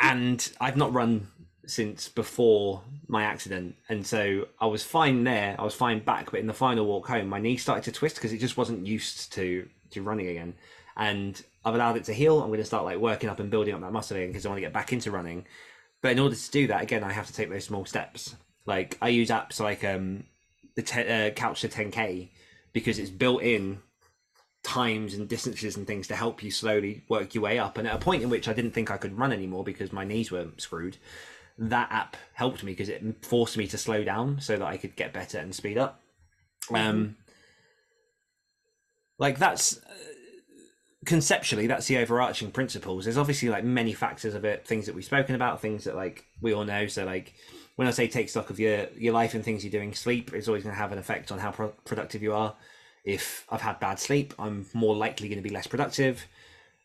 and 0.00 0.50
I've 0.60 0.76
not 0.76 0.92
run 0.92 1.26
since 1.66 2.08
before 2.08 2.82
my 3.08 3.24
accident, 3.24 3.76
and 3.88 4.06
so 4.06 4.46
I 4.60 4.66
was 4.66 4.84
fine 4.84 5.24
there. 5.24 5.56
I 5.58 5.64
was 5.64 5.74
fine 5.74 5.98
back, 6.00 6.30
but 6.30 6.40
in 6.40 6.46
the 6.46 6.54
final 6.54 6.86
walk 6.86 7.08
home, 7.08 7.28
my 7.28 7.40
knee 7.40 7.56
started 7.56 7.84
to 7.84 7.92
twist 7.92 8.16
because 8.16 8.32
it 8.32 8.38
just 8.38 8.56
wasn't 8.56 8.86
used 8.86 9.32
to 9.34 9.68
to 9.90 10.02
running 10.02 10.28
again. 10.28 10.54
And 10.96 11.40
I've 11.64 11.74
allowed 11.74 11.96
it 11.96 12.04
to 12.04 12.12
heal. 12.12 12.40
I'm 12.40 12.48
going 12.48 12.58
to 12.58 12.64
start 12.64 12.84
like 12.84 12.98
working 12.98 13.28
up 13.28 13.40
and 13.40 13.50
building 13.50 13.74
up 13.74 13.80
that 13.80 13.92
muscle 13.92 14.16
again 14.16 14.30
because 14.30 14.46
I 14.46 14.48
want 14.48 14.58
to 14.58 14.62
get 14.62 14.72
back 14.72 14.92
into 14.92 15.10
running. 15.10 15.46
But 16.00 16.12
in 16.12 16.18
order 16.18 16.36
to 16.36 16.50
do 16.50 16.66
that, 16.68 16.82
again, 16.82 17.02
I 17.02 17.12
have 17.12 17.26
to 17.26 17.32
take 17.32 17.50
those 17.50 17.64
small 17.64 17.84
steps. 17.84 18.36
Like 18.66 18.96
I 19.02 19.08
use 19.08 19.30
apps 19.30 19.60
like 19.60 19.84
um, 19.84 20.24
the 20.76 20.82
te- 20.82 21.08
uh, 21.08 21.30
Couch 21.30 21.62
to 21.62 21.68
10K 21.68 22.30
because 22.72 22.98
it's 22.98 23.10
built 23.10 23.42
in 23.42 23.80
times 24.62 25.14
and 25.14 25.28
distances 25.28 25.76
and 25.76 25.86
things 25.86 26.06
to 26.08 26.16
help 26.16 26.42
you 26.42 26.50
slowly 26.50 27.04
work 27.08 27.34
your 27.34 27.42
way 27.42 27.58
up. 27.58 27.78
And 27.78 27.88
at 27.88 27.94
a 27.94 27.98
point 27.98 28.22
in 28.22 28.30
which 28.30 28.48
I 28.48 28.52
didn't 28.52 28.72
think 28.72 28.90
I 28.90 28.96
could 28.96 29.18
run 29.18 29.32
anymore 29.32 29.64
because 29.64 29.92
my 29.92 30.04
knees 30.04 30.30
were 30.30 30.48
screwed, 30.58 30.98
that 31.58 31.90
app 31.90 32.16
helped 32.34 32.62
me 32.62 32.72
because 32.72 32.88
it 32.88 33.24
forced 33.24 33.56
me 33.56 33.66
to 33.66 33.78
slow 33.78 34.04
down 34.04 34.40
so 34.40 34.56
that 34.56 34.66
I 34.66 34.76
could 34.76 34.94
get 34.94 35.12
better 35.12 35.38
and 35.38 35.54
speed 35.54 35.78
up. 35.78 36.00
Um, 36.72 37.16
like 39.18 39.38
that's 39.38 39.80
conceptually 41.08 41.66
that's 41.66 41.86
the 41.86 41.96
overarching 41.96 42.50
principles. 42.50 43.04
There's 43.04 43.16
obviously 43.16 43.48
like 43.48 43.64
many 43.64 43.94
factors 43.94 44.34
of 44.34 44.44
it 44.44 44.66
things 44.66 44.84
that 44.84 44.94
we've 44.94 45.02
spoken 45.02 45.34
about 45.34 45.62
things 45.62 45.84
that 45.84 45.96
like 45.96 46.26
we 46.42 46.52
all 46.52 46.66
know. 46.66 46.86
So 46.86 47.06
like 47.06 47.32
when 47.76 47.88
i 47.88 47.90
say 47.90 48.06
take 48.06 48.28
stock 48.28 48.50
of 48.50 48.60
your 48.60 48.88
your 48.94 49.14
life 49.14 49.32
and 49.32 49.42
things 49.42 49.64
you're 49.64 49.70
doing 49.70 49.94
sleep 49.94 50.34
is 50.34 50.48
always 50.48 50.64
going 50.64 50.74
to 50.74 50.78
have 50.78 50.92
an 50.92 50.98
effect 50.98 51.32
on 51.32 51.38
how 51.38 51.50
pro- 51.50 51.72
productive 51.86 52.22
you 52.22 52.34
are. 52.34 52.54
If 53.04 53.46
i've 53.48 53.62
had 53.62 53.80
bad 53.80 53.98
sleep 53.98 54.34
i'm 54.38 54.66
more 54.74 54.94
likely 54.94 55.28
going 55.28 55.42
to 55.42 55.48
be 55.48 55.54
less 55.54 55.66
productive. 55.66 56.26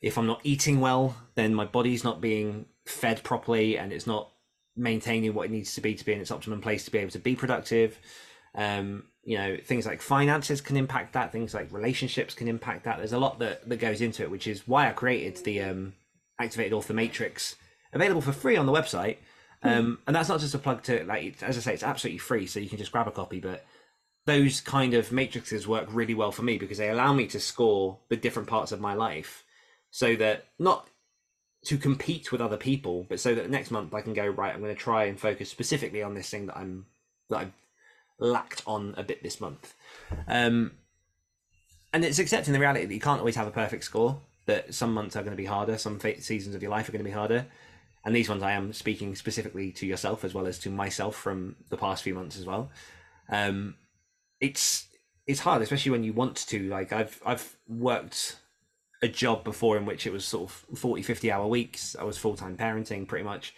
If 0.02 0.18
i'm 0.18 0.28
not 0.28 0.40
eating 0.46 0.80
well 0.80 1.18
then 1.36 1.54
my 1.54 1.66
body's 1.66 2.06
not 2.06 2.22
being 2.22 2.66
fed 2.86 3.24
properly 3.24 3.78
and 3.78 3.92
it's 3.92 4.08
not 4.08 4.30
maintaining 4.78 5.34
what 5.34 5.48
it 5.48 5.52
needs 5.52 5.76
to 5.76 5.82
be 5.82 5.96
to 5.96 6.06
be 6.06 6.14
in 6.14 6.22
its 6.22 6.32
optimum 6.32 6.62
place 6.62 6.86
to 6.86 6.92
be 6.92 6.98
able 6.98 7.12
to 7.12 7.20
be 7.20 7.36
productive 7.36 8.00
um 8.56 9.04
you 9.24 9.38
know 9.38 9.58
things 9.64 9.86
like 9.86 10.02
finances 10.02 10.62
can 10.62 10.78
impact 10.78 11.14
that 11.14 11.32
things 11.32 11.54
like 11.54 11.72
relationships 11.72 12.34
can 12.34 12.48
impact 12.48 12.84
that. 12.86 12.98
There's 12.98 13.14
a 13.14 13.20
lot 13.20 13.40
that 13.40 13.68
that 13.68 13.78
goes 13.78 14.02
into 14.02 14.24
it 14.24 14.32
which 14.32 14.48
is 14.48 14.68
why 14.68 14.90
i 14.90 14.92
created 14.92 15.44
the 15.44 15.62
um 15.62 15.94
activated 16.40 16.74
author 16.74 16.94
matrix 16.94 17.56
available 17.94 18.22
for 18.22 18.32
free 18.32 18.58
on 18.58 18.66
the 18.66 18.74
website. 18.74 19.18
Um 19.64 20.00
and 20.06 20.16
that's 20.16 20.28
not 20.28 20.42
just 20.42 20.56
a 20.56 20.60
plug 20.60 20.84
to 20.84 21.06
like 21.06 21.42
as 21.42 21.58
i 21.58 21.62
say 21.62 21.74
it's 21.74 21.84
absolutely 21.84 22.18
free 22.18 22.46
so 22.48 22.60
you 22.60 22.70
can 22.70 22.78
just 22.78 22.92
grab 22.92 23.08
a 23.08 23.12
copy 23.12 23.40
but 23.40 23.66
those 24.26 24.62
kind 24.62 24.94
of 24.94 25.12
matrices 25.12 25.68
work 25.68 25.88
really 25.92 26.14
well 26.14 26.32
for 26.32 26.44
me 26.44 26.58
because 26.58 26.78
they 26.78 26.90
allow 26.90 27.14
me 27.14 27.28
to 27.28 27.40
score 27.40 28.00
the 28.10 28.16
different 28.16 28.48
parts 28.48 28.72
of 28.72 28.80
my 28.80 28.94
life 28.94 29.44
so 29.92 30.16
that 30.16 30.46
not 30.60 30.90
to 31.66 31.78
compete 31.78 32.32
with 32.32 32.42
other 32.42 32.58
people 32.58 33.06
but 33.08 33.20
so 33.20 33.34
that 33.36 33.50
next 33.50 33.72
month 33.72 33.94
i 33.94 34.02
can 34.02 34.14
go 34.14 34.26
right 34.26 34.54
i'm 34.54 34.62
going 34.62 34.74
to 34.74 34.80
try 34.80 35.06
and 35.06 35.20
focus 35.20 35.50
specifically 35.50 36.04
on 36.04 36.14
this 36.14 36.30
thing 36.30 36.46
that 36.48 36.58
i'm 36.58 36.86
that 37.30 37.40
i've 37.40 37.52
lacked 38.24 38.64
on 38.66 38.96
a 38.98 39.04
bit 39.04 39.22
this 39.22 39.40
month. 39.40 39.76
Um, 40.28 40.72
and 41.94 42.04
it's 42.04 42.18
accepting 42.18 42.54
the 42.54 42.60
reality 42.60 42.86
that 42.86 42.94
you 42.94 43.00
can't 43.00 43.20
always 43.20 43.36
have 43.36 43.48
a 43.48 43.52
perfect 43.52 43.84
score, 43.84 44.20
that 44.46 44.74
some 44.74 44.94
months 44.94 45.16
are 45.16 45.22
going 45.22 45.36
to 45.36 45.42
be 45.42 45.46
harder, 45.46 45.78
some 45.78 46.00
seasons 46.00 46.56
of 46.56 46.62
your 46.62 46.72
life 46.72 46.90
are 46.90 46.92
going 46.92 47.04
to 47.04 47.10
be 47.10 47.12
harder. 47.12 47.46
And 48.06 48.16
these 48.16 48.30
ones 48.30 48.44
I 48.44 48.54
am 48.54 48.74
speaking 48.74 49.16
specifically 49.16 49.72
to 49.74 49.86
yourself 49.86 50.24
as 50.26 50.34
well 50.34 50.48
as 50.48 50.60
to 50.60 50.70
myself 50.70 51.16
from 51.16 51.56
the 51.70 51.78
past 51.78 52.04
few 52.04 52.14
months 52.14 52.38
as 52.38 52.46
well. 52.46 52.70
Um, 53.30 53.76
it's 54.42 54.88
it's 55.26 55.40
hard, 55.40 55.62
especially 55.62 55.92
when 55.92 56.04
you 56.04 56.12
want 56.12 56.36
to. 56.48 56.68
Like 56.68 56.92
I've 56.92 57.22
I've 57.26 57.56
worked 57.68 58.38
a 59.02 59.08
job 59.08 59.46
before 59.46 59.78
in 59.78 59.86
which 59.86 60.06
it 60.06 60.12
was 60.12 60.26
sort 60.26 60.50
of 60.50 60.80
40, 60.80 61.02
50 61.02 61.32
hour 61.32 61.48
weeks. 61.48 61.96
I 61.98 62.04
was 62.04 62.18
full 62.18 62.36
time 62.36 62.58
parenting 62.58 63.08
pretty 63.08 63.24
much. 63.24 63.54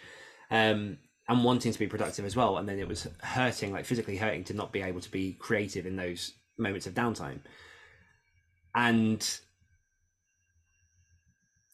Um, 0.50 0.98
and 1.28 1.44
wanting 1.44 1.72
to 1.72 1.78
be 1.78 1.86
productive 1.86 2.24
as 2.24 2.36
well. 2.36 2.58
And 2.58 2.68
then 2.68 2.78
it 2.78 2.88
was 2.88 3.08
hurting, 3.22 3.72
like 3.72 3.84
physically 3.84 4.16
hurting, 4.16 4.44
to 4.44 4.54
not 4.54 4.72
be 4.72 4.82
able 4.82 5.00
to 5.00 5.10
be 5.10 5.32
creative 5.32 5.86
in 5.86 5.96
those 5.96 6.32
moments 6.58 6.86
of 6.86 6.94
downtime. 6.94 7.40
And 8.74 9.26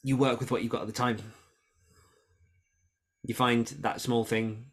you 0.02 0.16
work 0.16 0.40
with 0.40 0.50
what 0.50 0.62
you've 0.62 0.72
got 0.72 0.82
at 0.82 0.86
the 0.86 0.92
time. 0.92 1.18
You 3.24 3.34
find 3.34 3.66
that 3.80 4.00
small 4.00 4.24
thing, 4.24 4.66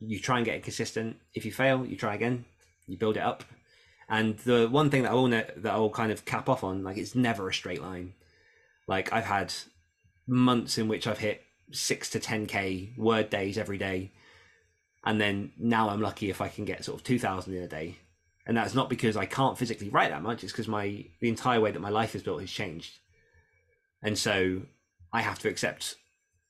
you 0.00 0.18
try 0.18 0.38
and 0.38 0.46
get 0.46 0.56
it 0.56 0.62
consistent. 0.62 1.16
If 1.34 1.44
you 1.44 1.52
fail, 1.52 1.84
you 1.84 1.96
try 1.96 2.14
again, 2.14 2.44
you 2.86 2.96
build 2.96 3.16
it 3.16 3.22
up. 3.22 3.44
And 4.08 4.38
the 4.40 4.68
one 4.68 4.90
thing 4.90 5.02
that 5.02 5.12
I 5.12 5.14
will 5.14 5.28
know, 5.28 5.44
that 5.56 5.72
I 5.72 5.76
will 5.76 5.90
kind 5.90 6.12
of 6.12 6.24
cap 6.24 6.48
off 6.48 6.64
on, 6.64 6.82
like 6.82 6.96
it's 6.96 7.14
never 7.14 7.48
a 7.48 7.54
straight 7.54 7.82
line. 7.82 8.14
Like 8.88 9.12
I've 9.12 9.24
had 9.24 9.52
months 10.26 10.78
in 10.78 10.88
which 10.88 11.06
I've 11.06 11.18
hit 11.18 11.42
six 11.72 12.10
to 12.10 12.20
10k 12.20 12.96
word 12.96 13.30
days 13.30 13.58
every 13.58 13.78
day. 13.78 14.12
And 15.04 15.20
then 15.20 15.52
now 15.58 15.88
i'm 15.88 16.00
lucky 16.00 16.30
if 16.30 16.40
i 16.40 16.48
can 16.48 16.64
get 16.64 16.84
sort 16.84 16.98
of 16.98 17.04
2000 17.04 17.54
in 17.54 17.62
a 17.62 17.68
day. 17.68 17.96
And 18.46 18.56
that's 18.56 18.74
not 18.74 18.90
because 18.90 19.16
i 19.16 19.26
can't 19.26 19.58
physically 19.58 19.88
write 19.88 20.10
that 20.10 20.22
much 20.22 20.42
it's 20.42 20.52
because 20.52 20.68
my 20.68 21.04
the 21.20 21.28
entire 21.28 21.60
way 21.60 21.70
that 21.70 21.80
my 21.80 21.90
life 21.90 22.14
is 22.14 22.22
built 22.22 22.40
has 22.40 22.50
changed. 22.50 22.98
And 24.02 24.18
so 24.18 24.62
i 25.12 25.20
have 25.22 25.38
to 25.40 25.48
accept 25.48 25.96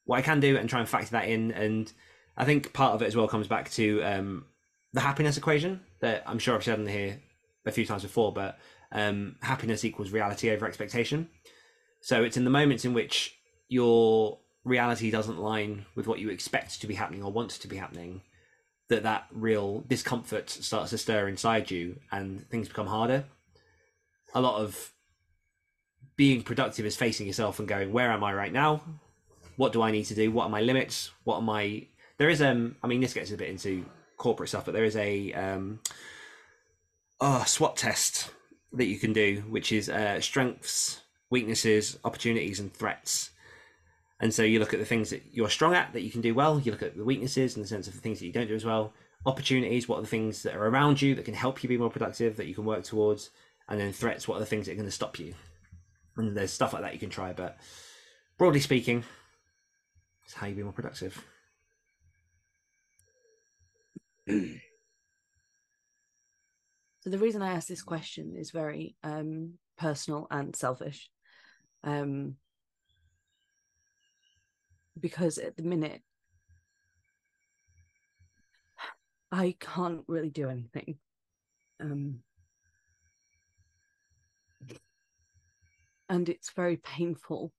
what 0.05 0.19
i 0.19 0.23
can 0.23 0.41
do 0.41 0.57
and 0.57 0.69
try 0.69 0.81
and 0.81 0.89
factor 0.89 1.13
that 1.13 1.29
in. 1.29 1.53
And 1.53 1.93
i 2.37 2.45
think 2.45 2.73
part 2.73 2.95
of 2.95 3.03
it 3.03 3.07
as 3.07 3.17
well 3.17 3.29
comes 3.29 3.47
back 3.47 3.71
to 3.73 4.03
um, 4.03 4.47
the 4.93 5.01
happiness 5.01 5.37
equation 5.37 5.81
that 6.01 6.23
i'm 6.27 6.39
sure 6.39 6.55
i've 6.55 6.65
said 6.65 6.79
in 6.79 6.87
here 6.87 7.21
a 7.65 7.71
few 7.71 7.87
times 7.87 8.03
before 8.03 8.33
but 8.33 8.59
um, 8.93 9.37
happiness 9.41 9.85
equals 9.85 10.11
reality 10.11 10.51
over 10.51 10.67
expectation. 10.67 11.29
So 12.01 12.23
it's 12.23 12.37
in 12.37 12.45
the 12.45 12.51
moments 12.51 12.85
in 12.85 12.95
which 12.95 13.39
you're 13.69 14.39
reality 14.65 15.11
doesn't 15.11 15.41
line 15.41 15.87
with 15.95 16.07
what 16.07 16.19
you 16.19 16.31
expect 16.31 16.81
to 16.81 16.87
be 16.87 16.95
happening 16.95 17.23
or 17.23 17.33
want 17.33 17.51
to 17.51 17.69
be 17.69 17.77
happening 17.77 18.23
that 18.89 19.03
that 19.03 19.27
real 19.33 19.85
discomfort 19.89 20.51
starts 20.51 20.91
to 20.91 20.99
stir 20.99 21.29
inside 21.29 21.71
you 21.71 21.99
and 22.11 22.49
things 22.49 22.69
become 22.69 22.87
harder. 22.87 23.25
A 24.35 24.41
lot 24.41 24.61
of 24.61 24.93
being 26.17 26.43
productive 26.43 26.87
is 26.87 26.97
facing 26.97 27.27
yourself 27.27 27.59
and 27.59 27.67
going 27.67 27.93
where 27.93 28.13
am 28.13 28.23
i 28.23 28.33
right 28.33 28.53
now? 28.53 28.83
What 29.57 29.73
do 29.73 29.83
i 29.83 29.91
need 29.91 30.05
to 30.05 30.15
do? 30.15 30.31
What 30.31 30.45
are 30.45 30.51
my 30.51 30.61
limits? 30.61 31.11
What 31.25 31.39
am 31.39 31.51
i 31.51 31.87
there 32.19 32.31
is 32.31 32.43
um 32.43 32.77
i 32.83 32.87
mean 32.87 33.01
this 33.01 33.15
gets 33.15 33.33
a 33.33 33.37
bit 33.37 33.49
into 33.49 33.85
corporate 34.17 34.49
stuff 34.49 34.65
but 34.65 34.75
there 34.75 34.85
is 34.85 34.97
a 34.97 35.33
um 35.33 35.81
oh 37.21 37.43
swot 37.47 37.77
test 37.77 38.31
that 38.73 38.87
you 38.87 38.99
can 38.99 39.13
do 39.13 39.43
which 39.49 39.73
is 39.73 39.89
uh 39.89 40.21
strengths 40.21 41.01
weaknesses 41.31 41.99
opportunities 42.05 42.61
and 42.61 42.73
threats 42.73 43.31
and 44.23 44.33
so 44.33 44.45
you 44.45 44.61
look 44.61 44.73
at 44.73 44.79
the 44.79 44.87
things 44.87 45.11
that 45.11 45.25
you're 45.33 45.51
strong 45.51 45.75
at 45.75 45.93
that 45.93 46.03
you 46.03 46.11
can 46.11 46.21
do 46.21 46.33
well. 46.33 46.61
You 46.61 46.71
look 46.71 46.83
at 46.83 46.97
the 46.97 47.05
weaknesses 47.05 47.57
in 47.57 47.63
the 47.63 47.69
sense 47.69 47.89
of 47.89 47.95
the 47.95 48.01
things 48.01 48.21
that 48.21 48.27
you 48.27 48.33
don't 48.33 48.47
do 48.47 48.55
as 48.55 48.65
well. 48.65 48.95
Opportunities, 49.27 49.89
what 49.89 49.99
are 49.99 50.03
the 50.03 50.07
things 50.07 50.45
that 50.45 50.55
are 50.55 50.69
around 50.69 51.03
you 51.03 51.17
that 51.17 51.25
can 51.25 51.35
help 51.35 51.63
you 51.63 51.69
be 51.69 51.77
more 51.77 51.91
productive 51.91 52.37
that 52.37 52.47
you 52.47 52.55
can 52.55 52.65
work 52.65 52.85
towards? 52.85 53.31
And 53.69 53.81
then 53.81 53.93
threats, 53.93 54.29
what 54.29 54.37
are 54.37 54.41
the 54.41 54.47
things 54.47 54.67
that 54.67 54.73
are 54.73 54.77
going 54.77 54.87
to 54.87 54.93
stop 54.93 55.19
you? 55.19 55.35
And 56.17 56.37
there's 56.37 56.53
stuff 56.53 56.73
like 56.73 56.83
that 56.83 56.93
you 56.93 57.01
can 57.01 57.11
try. 57.11 57.33
But 57.33 57.59
broadly 58.39 58.61
speaking, 58.61 59.03
it's 60.25 60.35
how 60.35 60.47
you 60.47 60.55
be 60.55 60.63
more 60.63 60.73
productive. 60.73 61.21
So 67.01 67.11
the 67.11 67.19
reason 67.19 67.43
I 67.43 67.55
asked 67.55 67.69
this 67.69 67.83
question 67.83 68.37
is 68.37 68.53
very 68.53 68.95
um, 69.03 69.55
personal 69.77 70.29
and 70.31 70.55
selfish, 70.55 71.11
um, 71.83 72.37
because 74.99 75.39
at 75.39 75.57
the 75.57 75.63
minute 75.63 76.03
I 79.31 79.57
can't 79.59 80.05
really 80.09 80.29
do 80.29 80.51
anything. 80.51 80.99
Um, 81.81 82.21
and 86.09 86.29
it's 86.29 86.51
very 86.51 86.77
painful. 86.77 87.53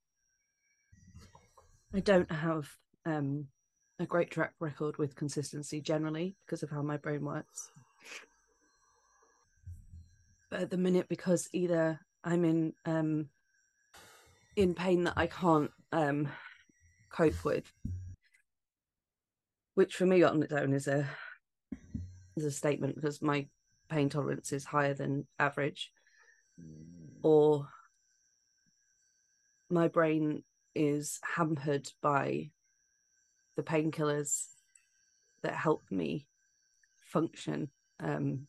I 1.93 1.99
don't 1.99 2.31
have 2.31 2.69
um, 3.07 3.47
a 3.99 4.05
great 4.05 4.29
track 4.29 4.53
record 4.59 4.97
with 4.97 5.15
consistency 5.15 5.81
generally 5.81 6.35
because 6.45 6.61
of 6.61 6.69
how 6.69 6.83
my 6.83 6.97
brain 6.97 7.25
works. 7.25 7.71
But 10.51 10.61
at 10.61 10.69
the 10.69 10.77
minute, 10.77 11.09
because 11.09 11.49
either 11.53 11.99
I'm 12.23 12.45
in 12.45 12.73
um, 12.85 13.29
in 14.55 14.75
pain 14.75 15.05
that 15.05 15.13
I 15.17 15.25
can't 15.25 15.71
um, 15.91 16.29
cope 17.13 17.45
with, 17.45 17.71
which 19.75 19.95
for 19.95 20.05
me 20.05 20.23
on 20.23 20.43
its 20.43 20.51
own 20.51 20.73
is 20.73 20.87
a 20.87 21.07
is 22.35 22.45
a 22.45 22.51
statement 22.51 22.95
because 22.95 23.21
my 23.21 23.47
pain 23.89 24.09
tolerance 24.09 24.51
is 24.51 24.65
higher 24.65 24.93
than 24.93 25.27
average, 25.39 25.91
or 27.21 27.67
my 29.69 29.87
brain 29.87 30.43
is 30.75 31.19
hampered 31.35 31.87
by 32.01 32.49
the 33.55 33.63
painkillers 33.63 34.47
that 35.43 35.53
help 35.53 35.83
me 35.91 36.25
function, 36.97 37.69
um, 37.99 38.47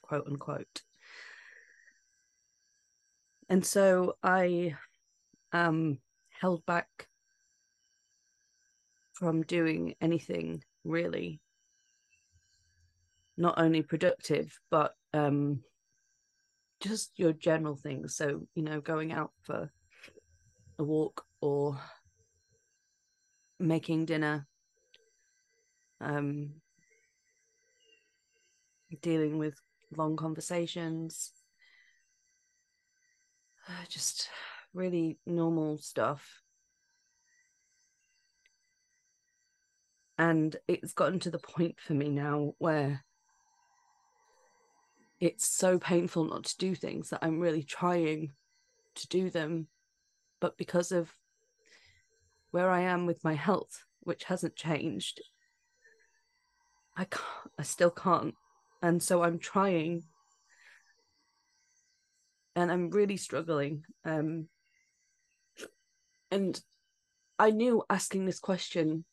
quote 0.00 0.26
unquote. 0.26 0.82
And 3.50 3.66
so 3.66 4.14
I 4.22 4.76
am 5.52 5.98
held 6.30 6.64
back 6.64 7.09
from 9.20 9.42
doing 9.42 9.94
anything 10.00 10.64
really, 10.82 11.40
not 13.36 13.58
only 13.58 13.82
productive, 13.82 14.58
but 14.70 14.94
um, 15.12 15.62
just 16.80 17.12
your 17.16 17.34
general 17.34 17.76
things. 17.76 18.16
So, 18.16 18.46
you 18.54 18.62
know, 18.62 18.80
going 18.80 19.12
out 19.12 19.30
for 19.42 19.70
a 20.78 20.84
walk 20.84 21.24
or 21.42 21.78
making 23.58 24.06
dinner, 24.06 24.46
um, 26.00 26.54
dealing 29.02 29.36
with 29.36 29.54
long 29.94 30.16
conversations, 30.16 31.32
just 33.90 34.30
really 34.72 35.18
normal 35.26 35.76
stuff. 35.76 36.40
And 40.20 40.54
it's 40.68 40.92
gotten 40.92 41.18
to 41.20 41.30
the 41.30 41.38
point 41.38 41.80
for 41.80 41.94
me 41.94 42.10
now 42.10 42.52
where 42.58 43.02
it's 45.18 45.46
so 45.46 45.78
painful 45.78 46.24
not 46.24 46.44
to 46.44 46.58
do 46.58 46.74
things 46.74 47.08
that 47.08 47.20
I'm 47.22 47.40
really 47.40 47.62
trying 47.62 48.32
to 48.96 49.08
do 49.08 49.30
them 49.30 49.68
but 50.38 50.58
because 50.58 50.92
of 50.92 51.14
where 52.50 52.70
i 52.70 52.80
am 52.80 53.06
with 53.06 53.24
my 53.24 53.34
health 53.34 53.84
which 54.00 54.24
hasn't 54.24 54.56
changed 54.56 55.20
i 56.96 57.04
can't 57.04 57.24
i 57.58 57.62
still 57.62 57.90
can't. 57.90 58.34
And 58.82 59.02
so 59.02 59.22
i'm 59.22 59.38
trying. 59.38 60.02
And 62.56 62.70
i'm 62.70 62.90
really 62.90 63.16
struggling 63.16 63.84
um 64.04 64.48
and 66.30 66.60
i 67.38 67.50
knew 67.50 67.82
asking 67.88 68.26
this 68.26 68.38
question 68.38 69.04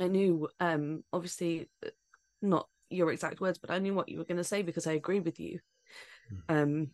i 0.00 0.08
knew 0.08 0.48
um 0.60 1.04
obviously 1.12 1.68
uh, 1.84 1.90
not 2.42 2.66
your 2.88 3.12
exact 3.12 3.40
words 3.40 3.58
but 3.58 3.70
i 3.70 3.78
knew 3.78 3.94
what 3.94 4.08
you 4.08 4.18
were 4.18 4.24
going 4.24 4.36
to 4.36 4.44
say 4.44 4.62
because 4.62 4.86
i 4.86 4.92
agree 4.92 5.20
with 5.20 5.38
you. 5.38 5.60
Um 6.48 6.90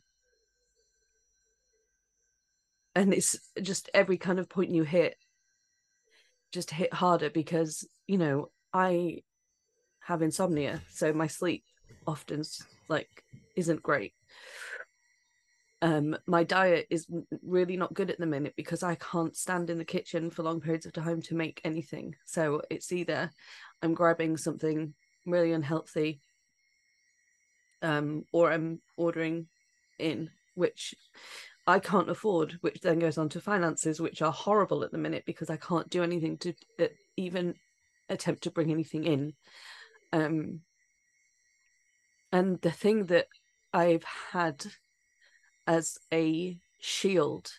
and 2.95 3.13
it's 3.13 3.37
just 3.61 3.91
every 3.93 4.17
kind 4.17 4.39
of 4.39 4.49
point 4.49 4.71
you 4.71 4.83
hit 4.83 5.17
just 6.53 6.71
hit 6.71 6.93
harder 6.93 7.31
because 7.31 7.87
you 8.07 8.19
know 8.19 8.51
i 8.73 9.19
have 10.01 10.23
insomnia 10.23 10.81
so 10.91 11.13
my 11.13 11.27
sleep 11.27 11.65
often 12.07 12.43
like 12.89 13.25
isn't 13.55 13.83
great 13.83 14.15
um 15.83 16.17
my 16.27 16.43
diet 16.43 16.87
is 16.89 17.07
really 17.43 17.77
not 17.77 17.93
good 17.93 18.11
at 18.11 18.19
the 18.19 18.27
minute 18.27 18.55
because 18.57 18.83
i 18.83 18.95
can't 18.95 19.37
stand 19.37 19.69
in 19.69 19.79
the 19.79 19.85
kitchen 19.85 20.31
for 20.31 20.43
long 20.43 20.61
periods 20.61 20.87
of 20.87 20.93
time 20.93 21.21
to 21.21 21.35
make 21.35 21.61
anything 21.65 22.15
so 22.25 22.63
it's 22.71 22.93
either 22.93 23.31
i'm 23.83 23.93
grabbing 23.93 24.37
something 24.37 24.95
really 25.27 25.53
unhealthy 25.53 26.21
um 27.83 28.25
or 28.33 28.51
i'm 28.51 28.81
ordering 28.97 29.47
in 29.99 30.31
which 30.55 30.95
I 31.67 31.81
can't 31.81 32.09
afford, 32.09 32.53
which 32.61 32.81
then 32.81 33.01
goes 33.01 33.19
on 33.19 33.29
to 33.31 33.41
finances, 33.41 34.01
which 34.01 34.23
are 34.23 34.33
horrible 34.33 34.85
at 34.85 34.93
the 34.93 34.99
minute 34.99 35.25
because 35.27 35.51
I 35.51 35.57
can't 35.57 35.91
do 35.91 36.03
anything 36.03 36.39
to 36.39 36.55
uh, 36.81 36.87
even 37.17 37.55
attempt 38.09 38.45
to 38.45 38.53
bring 38.53 38.71
anything 38.71 39.05
in. 39.05 39.33
Um, 40.13 40.61
and 42.33 42.61
the 42.61 42.71
thing 42.71 43.07
that 43.07 43.27
I've 43.73 44.05
had 44.33 44.65
as 45.67 45.99
a 46.13 46.59
shield 46.81 47.51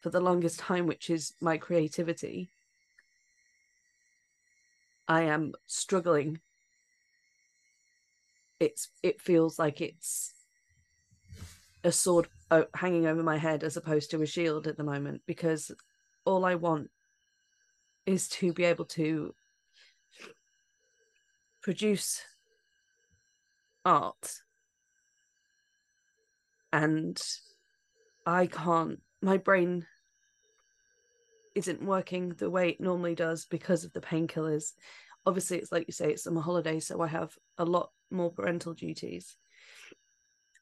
for 0.00 0.10
the 0.10 0.20
longest 0.20 0.58
time, 0.58 0.86
which 0.86 1.10
is 1.10 1.34
my 1.40 1.56
creativity, 1.56 2.50
I 5.08 5.22
am 5.22 5.52
struggling. 5.66 6.40
It's 8.58 8.88
it 9.02 9.20
feels 9.20 9.58
like 9.58 9.80
it's 9.80 10.32
a 11.84 11.92
sword 11.92 12.26
uh, 12.50 12.64
hanging 12.74 13.06
over 13.06 13.22
my 13.22 13.36
head 13.36 13.62
as 13.62 13.76
opposed 13.76 14.10
to 14.10 14.22
a 14.22 14.26
shield 14.26 14.66
at 14.66 14.76
the 14.76 14.84
moment 14.84 15.22
because 15.26 15.70
all 16.24 16.44
I 16.44 16.54
want 16.56 16.90
is 18.06 18.28
to 18.28 18.52
be 18.52 18.64
able 18.64 18.86
to 18.86 19.34
produce 21.62 22.22
art 23.84 24.40
and 26.76 27.18
I 28.26 28.46
can't 28.46 29.00
my 29.22 29.38
brain 29.38 29.86
isn't 31.54 31.82
working 31.82 32.28
the 32.30 32.50
way 32.50 32.68
it 32.70 32.80
normally 32.80 33.14
does 33.14 33.46
because 33.46 33.84
of 33.84 33.92
the 33.94 34.00
painkillers. 34.00 34.72
Obviously 35.24 35.56
it's 35.56 35.72
like 35.72 35.86
you 35.88 35.92
say 35.92 36.10
it's 36.10 36.24
summer 36.24 36.42
holiday 36.42 36.80
so 36.80 37.00
I 37.00 37.06
have 37.06 37.32
a 37.56 37.64
lot 37.64 37.90
more 38.10 38.30
parental 38.30 38.74
duties. 38.74 39.36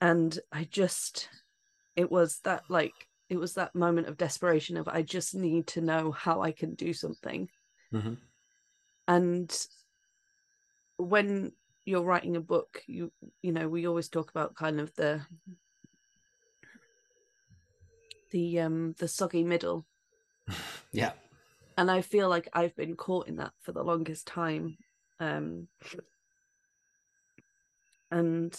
And 0.00 0.38
I 0.52 0.64
just 0.70 1.28
it 1.96 2.10
was 2.12 2.38
that 2.44 2.62
like 2.68 2.94
it 3.28 3.38
was 3.38 3.54
that 3.54 3.74
moment 3.74 4.06
of 4.06 4.16
desperation 4.16 4.76
of 4.76 4.86
I 4.86 5.02
just 5.02 5.34
need 5.34 5.66
to 5.68 5.80
know 5.80 6.12
how 6.12 6.42
I 6.42 6.52
can 6.52 6.74
do 6.74 6.92
something. 6.92 7.48
Mhm. 7.92 8.16
and 9.08 9.66
when 10.96 11.52
you're 11.84 12.02
writing 12.10 12.36
a 12.36 12.40
book 12.40 12.82
you 12.86 13.12
you 13.42 13.52
know 13.52 13.68
we 13.68 13.86
always 13.86 14.08
talk 14.08 14.30
about 14.30 14.54
kind 14.54 14.80
of 14.80 14.94
the 14.94 15.20
the 18.34 18.58
um 18.58 18.96
the 18.98 19.06
soggy 19.06 19.44
middle 19.44 19.86
Yeah. 20.92 21.12
and 21.78 21.88
i 21.88 22.00
feel 22.00 22.28
like 22.28 22.48
i've 22.52 22.74
been 22.74 22.96
caught 22.96 23.28
in 23.28 23.36
that 23.36 23.52
for 23.60 23.70
the 23.70 23.84
longest 23.84 24.26
time 24.26 24.76
um 25.20 25.68
and 28.10 28.52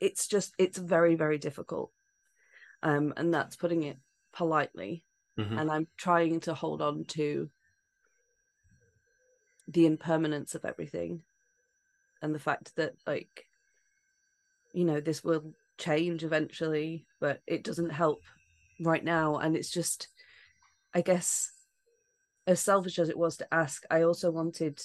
it's 0.00 0.26
just 0.26 0.54
it's 0.58 0.78
very 0.78 1.14
very 1.14 1.36
difficult 1.36 1.92
um 2.82 3.12
and 3.18 3.34
that's 3.34 3.54
putting 3.54 3.82
it 3.82 3.98
politely 4.32 5.04
Mhm. 5.38 5.60
and 5.60 5.70
i'm 5.70 5.88
trying 5.98 6.40
to 6.40 6.54
hold 6.54 6.80
on 6.80 7.04
to 7.04 7.50
the 9.68 9.84
impermanence 9.84 10.54
of 10.54 10.64
everything 10.64 11.22
and 12.22 12.34
the 12.34 12.38
fact 12.38 12.74
that 12.76 12.94
like 13.06 13.44
you 14.72 14.86
know 14.86 15.00
this 15.00 15.22
will 15.22 15.52
change 15.80 16.22
eventually 16.22 17.06
but 17.20 17.40
it 17.46 17.64
doesn't 17.64 17.90
help 17.90 18.22
right 18.80 19.02
now 19.04 19.36
and 19.38 19.56
it's 19.56 19.70
just 19.70 20.08
i 20.94 21.00
guess 21.00 21.50
as 22.46 22.60
selfish 22.60 22.98
as 22.98 23.08
it 23.08 23.18
was 23.18 23.36
to 23.38 23.54
ask 23.54 23.84
i 23.90 24.02
also 24.02 24.30
wanted 24.30 24.80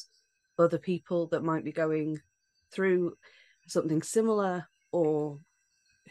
other 0.58 0.78
people 0.78 1.28
that 1.28 1.44
might 1.44 1.64
be 1.66 1.72
going 1.72 2.20
through 2.72 3.14
something 3.68 4.02
similar 4.02 4.68
or 4.92 5.40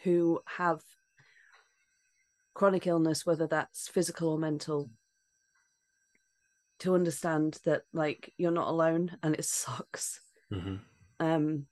who 0.02 0.40
have 0.46 0.80
chronic 2.52 2.86
illness 2.86 3.26
whether 3.26 3.46
that's 3.46 3.88
physical 3.88 4.28
or 4.28 4.38
mental 4.38 4.90
to 6.78 6.94
understand 6.94 7.58
that 7.64 7.82
like 7.92 8.32
you're 8.36 8.50
not 8.50 8.68
alone 8.68 9.16
and 9.22 9.34
it 9.34 9.44
sucks 9.60 10.20
Mhm. 10.52 10.80
um 11.20 11.66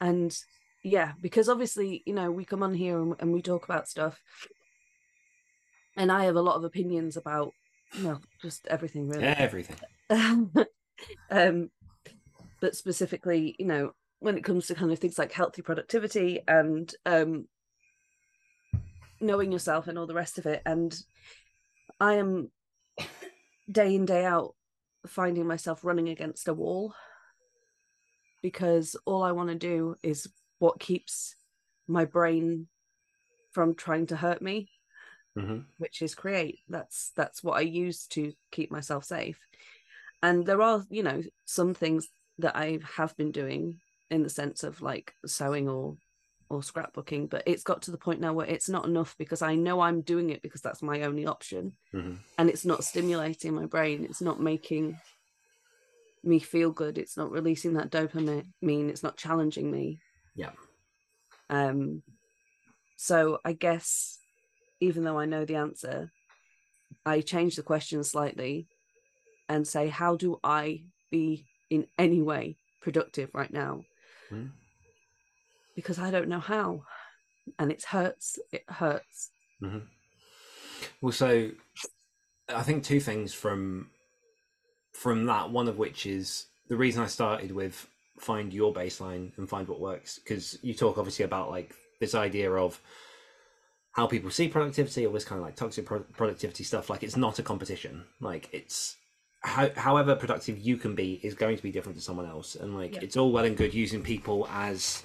and 0.00 0.36
yeah 0.84 1.12
because 1.20 1.48
obviously 1.48 2.02
you 2.06 2.14
know 2.14 2.30
we 2.30 2.44
come 2.44 2.62
on 2.62 2.74
here 2.74 3.00
and, 3.00 3.14
and 3.18 3.32
we 3.32 3.42
talk 3.42 3.64
about 3.64 3.88
stuff. 3.88 4.20
And 5.96 6.12
i 6.12 6.24
have 6.24 6.36
a 6.36 6.42
lot 6.42 6.56
of 6.56 6.64
opinions 6.64 7.16
about 7.16 7.52
well 8.02 8.20
just 8.40 8.66
everything 8.68 9.08
really. 9.08 9.24
Everything. 9.24 9.76
um 11.30 11.70
but 12.60 12.76
specifically 12.76 13.54
you 13.58 13.66
know 13.66 13.92
when 14.20 14.36
it 14.36 14.44
comes 14.44 14.66
to 14.66 14.74
kind 14.74 14.90
of 14.90 14.98
things 14.98 15.18
like 15.18 15.32
healthy 15.32 15.62
productivity 15.62 16.40
and 16.48 16.94
um 17.06 17.46
knowing 19.20 19.50
yourself 19.52 19.88
and 19.88 19.98
all 19.98 20.06
the 20.06 20.14
rest 20.14 20.38
of 20.38 20.46
it. 20.46 20.62
And 20.64 20.96
i 22.00 22.14
am 22.14 22.50
day 23.70 23.94
in 23.94 24.04
day 24.04 24.24
out 24.24 24.54
finding 25.06 25.46
myself 25.46 25.84
running 25.84 26.08
against 26.08 26.48
a 26.48 26.54
wall 26.54 26.94
because 28.42 28.96
all 29.04 29.22
i 29.22 29.32
want 29.32 29.48
to 29.48 29.54
do 29.54 29.96
is 30.02 30.28
what 30.58 30.80
keeps 30.80 31.34
my 31.86 32.04
brain 32.04 32.66
from 33.52 33.74
trying 33.74 34.06
to 34.06 34.16
hurt 34.16 34.42
me 34.42 34.70
Mhm. 35.36 35.66
which 35.78 36.02
is 36.02 36.14
create 36.14 36.60
that's 36.68 37.12
that's 37.14 37.42
what 37.44 37.56
i 37.56 37.60
use 37.60 38.06
to 38.08 38.32
keep 38.50 38.70
myself 38.70 39.04
safe 39.04 39.38
and 40.22 40.44
there 40.44 40.60
are 40.62 40.84
you 40.90 41.02
know 41.02 41.22
some 41.44 41.74
things 41.74 42.08
that 42.38 42.56
i 42.56 42.78
have 42.96 43.16
been 43.16 43.30
doing 43.30 43.80
in 44.10 44.22
the 44.22 44.30
sense 44.30 44.64
of 44.64 44.82
like 44.82 45.14
sewing 45.26 45.68
or 45.68 45.96
or 46.50 46.60
scrapbooking 46.60 47.28
but 47.28 47.42
it's 47.46 47.62
got 47.62 47.82
to 47.82 47.90
the 47.90 47.98
point 47.98 48.20
now 48.20 48.32
where 48.32 48.46
it's 48.46 48.68
not 48.68 48.86
enough 48.86 49.14
because 49.18 49.42
i 49.42 49.54
know 49.54 49.80
i'm 49.80 50.00
doing 50.00 50.30
it 50.30 50.42
because 50.42 50.62
that's 50.62 50.82
my 50.82 51.02
only 51.02 51.26
option 51.26 51.76
Mhm. 51.92 52.18
and 52.38 52.48
it's 52.48 52.64
not 52.64 52.82
stimulating 52.84 53.54
my 53.54 53.66
brain 53.66 54.04
it's 54.04 54.22
not 54.22 54.40
making 54.40 54.98
me 56.28 56.38
feel 56.38 56.70
good 56.70 56.98
it's 56.98 57.16
not 57.16 57.30
releasing 57.30 57.74
that 57.74 57.90
dopamine 57.90 58.44
it's 58.88 59.02
not 59.02 59.16
challenging 59.16 59.70
me 59.70 59.98
Yeah. 60.34 60.50
um 61.50 62.02
so 62.96 63.38
i 63.44 63.52
guess 63.52 64.18
even 64.80 65.04
though 65.04 65.18
i 65.18 65.24
know 65.24 65.44
the 65.44 65.56
answer 65.56 66.10
i 67.06 67.20
change 67.20 67.56
the 67.56 67.62
question 67.62 68.04
slightly 68.04 68.68
and 69.48 69.66
say 69.66 69.88
how 69.88 70.16
do 70.16 70.38
i 70.44 70.82
be 71.10 71.46
in 71.70 71.86
any 71.98 72.22
way 72.22 72.56
productive 72.80 73.30
right 73.34 73.52
now 73.52 73.82
Mhm. 74.30 74.50
because 75.74 75.98
i 75.98 76.10
don't 76.10 76.28
know 76.28 76.40
how 76.40 76.82
and 77.58 77.72
it 77.72 77.82
hurts 77.84 78.38
it 78.52 78.64
hurts 78.68 79.30
hmm 79.60 79.78
Well, 81.00 81.12
so 81.12 81.50
I 82.48 82.62
think 82.62 82.84
two 82.84 83.00
things 83.00 83.34
from 83.34 83.90
from 84.98 85.26
that. 85.26 85.50
One 85.50 85.68
of 85.68 85.78
which 85.78 86.06
is 86.06 86.46
the 86.68 86.76
reason 86.76 87.02
I 87.02 87.06
started 87.06 87.52
with 87.52 87.86
find 88.18 88.52
your 88.52 88.72
baseline 88.74 89.30
and 89.38 89.48
find 89.48 89.68
what 89.68 89.80
works 89.80 90.18
because 90.18 90.58
you 90.62 90.74
talk 90.74 90.98
obviously 90.98 91.24
about 91.24 91.50
like 91.50 91.72
this 92.00 92.14
idea 92.14 92.50
of 92.52 92.80
how 93.92 94.06
people 94.06 94.30
see 94.30 94.48
productivity 94.48 95.06
or 95.06 95.12
this 95.12 95.24
kind 95.24 95.40
of 95.40 95.44
like 95.46 95.56
toxic 95.56 95.86
pro- 95.86 96.00
productivity 96.00 96.64
stuff. 96.64 96.90
Like 96.90 97.02
it's 97.02 97.16
not 97.16 97.38
a 97.38 97.42
competition. 97.42 98.04
Like 98.20 98.48
it's 98.52 98.96
how, 99.42 99.70
however 99.76 100.16
productive 100.16 100.58
you 100.58 100.76
can 100.76 100.94
be 100.94 101.20
is 101.22 101.34
going 101.34 101.56
to 101.56 101.62
be 101.62 101.70
different 101.70 101.96
to 101.98 102.04
someone 102.04 102.26
else, 102.26 102.56
and 102.56 102.76
like 102.76 102.94
Yeah. 102.96 103.00
it's 103.02 103.16
all 103.16 103.30
well 103.32 103.44
and 103.44 103.56
good 103.56 103.72
using 103.74 104.02
people 104.02 104.48
as 104.50 105.02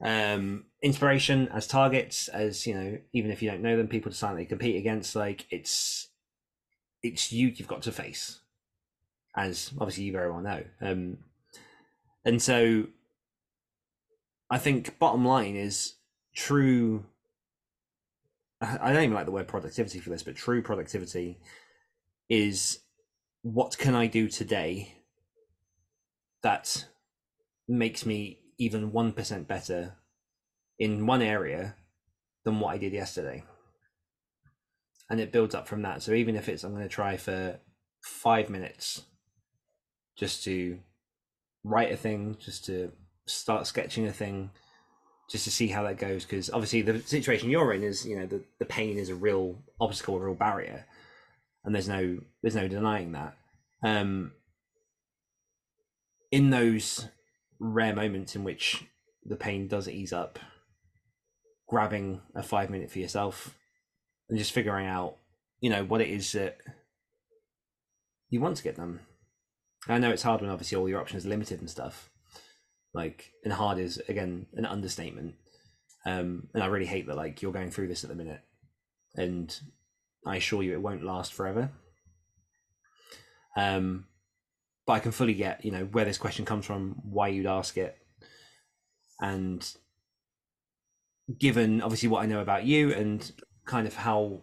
um, 0.00 0.64
inspiration 0.82 1.48
as 1.48 1.66
targets, 1.66 2.28
as 2.28 2.66
you 2.66 2.74
know, 2.74 2.98
even 3.12 3.30
if 3.30 3.42
you 3.42 3.50
don't 3.50 3.62
know 3.62 3.76
them, 3.76 3.88
people 3.88 4.10
to 4.12 4.16
silently 4.18 4.46
compete 4.46 4.76
against. 4.76 5.16
Like 5.16 5.46
it's 5.50 6.08
it's 7.02 7.32
you 7.32 7.48
you've 7.48 7.68
got 7.68 7.82
to 7.82 7.92
face, 7.92 8.40
as 9.38 9.70
obviously 9.78 10.04
you 10.04 10.12
very 10.12 10.30
well 10.30 10.40
know. 10.40 10.64
Um, 10.80 11.18
and 12.24 12.42
so, 12.42 12.86
I 14.50 14.58
think 14.58 14.98
bottom 14.98 15.24
line 15.24 15.54
is 15.54 15.94
true. 16.34 17.06
I 18.60 18.92
don't 18.92 19.04
even 19.04 19.14
like 19.14 19.26
the 19.26 19.32
word 19.32 19.46
productivity 19.46 20.00
for 20.00 20.10
this, 20.10 20.24
but 20.24 20.34
true 20.34 20.60
productivity 20.62 21.38
is 22.28 22.80
what 23.42 23.78
can 23.78 23.94
I 23.94 24.08
do 24.08 24.28
today 24.28 24.96
that 26.42 26.86
makes 27.68 28.04
me 28.04 28.40
even 28.58 28.90
1% 28.90 29.46
better 29.46 29.94
in 30.78 31.06
one 31.06 31.22
area 31.22 31.76
than 32.44 32.58
what 32.58 32.74
I 32.74 32.78
did 32.78 32.92
yesterday. 32.92 33.44
And 35.08 35.20
it 35.20 35.32
builds 35.32 35.54
up 35.54 35.68
from 35.68 35.82
that. 35.82 36.02
So 36.02 36.12
even 36.12 36.34
if 36.34 36.48
it's, 36.48 36.64
I'm 36.64 36.72
going 36.72 36.82
to 36.82 36.88
try 36.88 37.16
for 37.16 37.60
five 38.02 38.50
minutes 38.50 39.02
just 40.18 40.44
to 40.44 40.78
write 41.64 41.92
a 41.92 41.96
thing, 41.96 42.36
just 42.40 42.64
to 42.66 42.92
start 43.26 43.66
sketching 43.66 44.06
a 44.06 44.12
thing, 44.12 44.50
just 45.30 45.44
to 45.44 45.50
see 45.50 45.68
how 45.68 45.82
that 45.84 45.98
goes. 45.98 46.24
Because 46.24 46.50
obviously, 46.50 46.82
the 46.82 47.00
situation 47.00 47.50
you're 47.50 47.72
in 47.72 47.82
is, 47.82 48.06
you 48.06 48.18
know, 48.18 48.26
the, 48.26 48.42
the 48.58 48.64
pain 48.64 48.98
is 48.98 49.08
a 49.08 49.14
real 49.14 49.62
obstacle, 49.80 50.16
a 50.16 50.20
real 50.20 50.34
barrier. 50.34 50.84
And 51.64 51.74
there's 51.74 51.88
no 51.88 52.18
there's 52.42 52.56
no 52.56 52.68
denying 52.68 53.12
that. 53.12 53.36
Um, 53.82 54.32
in 56.30 56.50
those 56.50 57.06
rare 57.58 57.94
moments 57.94 58.34
in 58.34 58.44
which 58.44 58.84
the 59.24 59.36
pain 59.36 59.68
does 59.68 59.88
ease 59.88 60.12
up, 60.12 60.38
grabbing 61.68 62.20
a 62.34 62.42
five 62.42 62.70
minute 62.70 62.90
for 62.90 62.98
yourself 62.98 63.54
and 64.28 64.38
just 64.38 64.52
figuring 64.52 64.86
out, 64.86 65.16
you 65.60 65.70
know, 65.70 65.84
what 65.84 66.00
it 66.00 66.08
is 66.08 66.32
that 66.32 66.58
you 68.30 68.40
want 68.40 68.56
to 68.56 68.62
get 68.62 68.76
done. 68.76 69.00
I 69.86 69.98
know 69.98 70.10
it's 70.10 70.22
hard 70.22 70.40
when 70.40 70.50
obviously 70.50 70.76
all 70.76 70.88
your 70.88 71.00
options 71.00 71.24
are 71.24 71.28
limited 71.28 71.60
and 71.60 71.70
stuff. 71.70 72.10
Like, 72.94 73.32
and 73.44 73.52
hard 73.52 73.78
is 73.78 74.00
again 74.08 74.46
an 74.54 74.66
understatement. 74.66 75.34
Um, 76.06 76.48
and 76.54 76.62
I 76.62 76.66
really 76.66 76.86
hate 76.86 77.06
that 77.06 77.16
like 77.16 77.42
you're 77.42 77.52
going 77.52 77.70
through 77.70 77.88
this 77.88 78.02
at 78.02 78.10
the 78.10 78.16
minute, 78.16 78.40
and 79.14 79.54
I 80.26 80.36
assure 80.36 80.62
you 80.62 80.72
it 80.72 80.82
won't 80.82 81.04
last 81.04 81.34
forever. 81.34 81.70
Um, 83.56 84.06
but 84.86 84.94
I 84.94 85.00
can 85.00 85.12
fully 85.12 85.34
get 85.34 85.64
you 85.64 85.70
know 85.70 85.84
where 85.84 86.04
this 86.04 86.18
question 86.18 86.44
comes 86.44 86.64
from, 86.64 86.96
why 87.02 87.28
you'd 87.28 87.46
ask 87.46 87.76
it, 87.76 87.98
and 89.20 89.68
given 91.38 91.82
obviously 91.82 92.08
what 92.08 92.22
I 92.22 92.26
know 92.26 92.40
about 92.40 92.64
you 92.64 92.92
and 92.92 93.30
kind 93.66 93.86
of 93.86 93.94
how, 93.94 94.40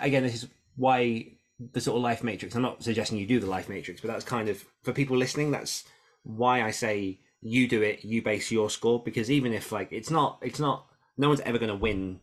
again, 0.00 0.24
this 0.24 0.42
is 0.42 0.48
why 0.76 1.36
the 1.72 1.80
sort 1.80 1.96
of 1.96 2.02
life 2.02 2.22
matrix. 2.22 2.54
I'm 2.54 2.62
not 2.62 2.82
suggesting 2.82 3.18
you 3.18 3.26
do 3.26 3.40
the 3.40 3.46
life 3.46 3.68
matrix, 3.68 4.00
but 4.00 4.08
that's 4.08 4.24
kind 4.24 4.48
of 4.48 4.64
for 4.82 4.92
people 4.92 5.16
listening. 5.16 5.50
That's 5.50 5.84
why 6.22 6.62
I 6.62 6.70
say 6.70 7.20
you 7.40 7.68
do 7.68 7.82
it. 7.82 8.04
You 8.04 8.22
base 8.22 8.50
your 8.50 8.70
score 8.70 9.02
because 9.02 9.30
even 9.30 9.52
if 9.52 9.72
like 9.72 9.88
it's 9.92 10.10
not, 10.10 10.38
it's 10.42 10.60
not. 10.60 10.86
No 11.16 11.28
one's 11.28 11.40
ever 11.40 11.58
going 11.58 11.68
to 11.68 11.76
win 11.76 12.20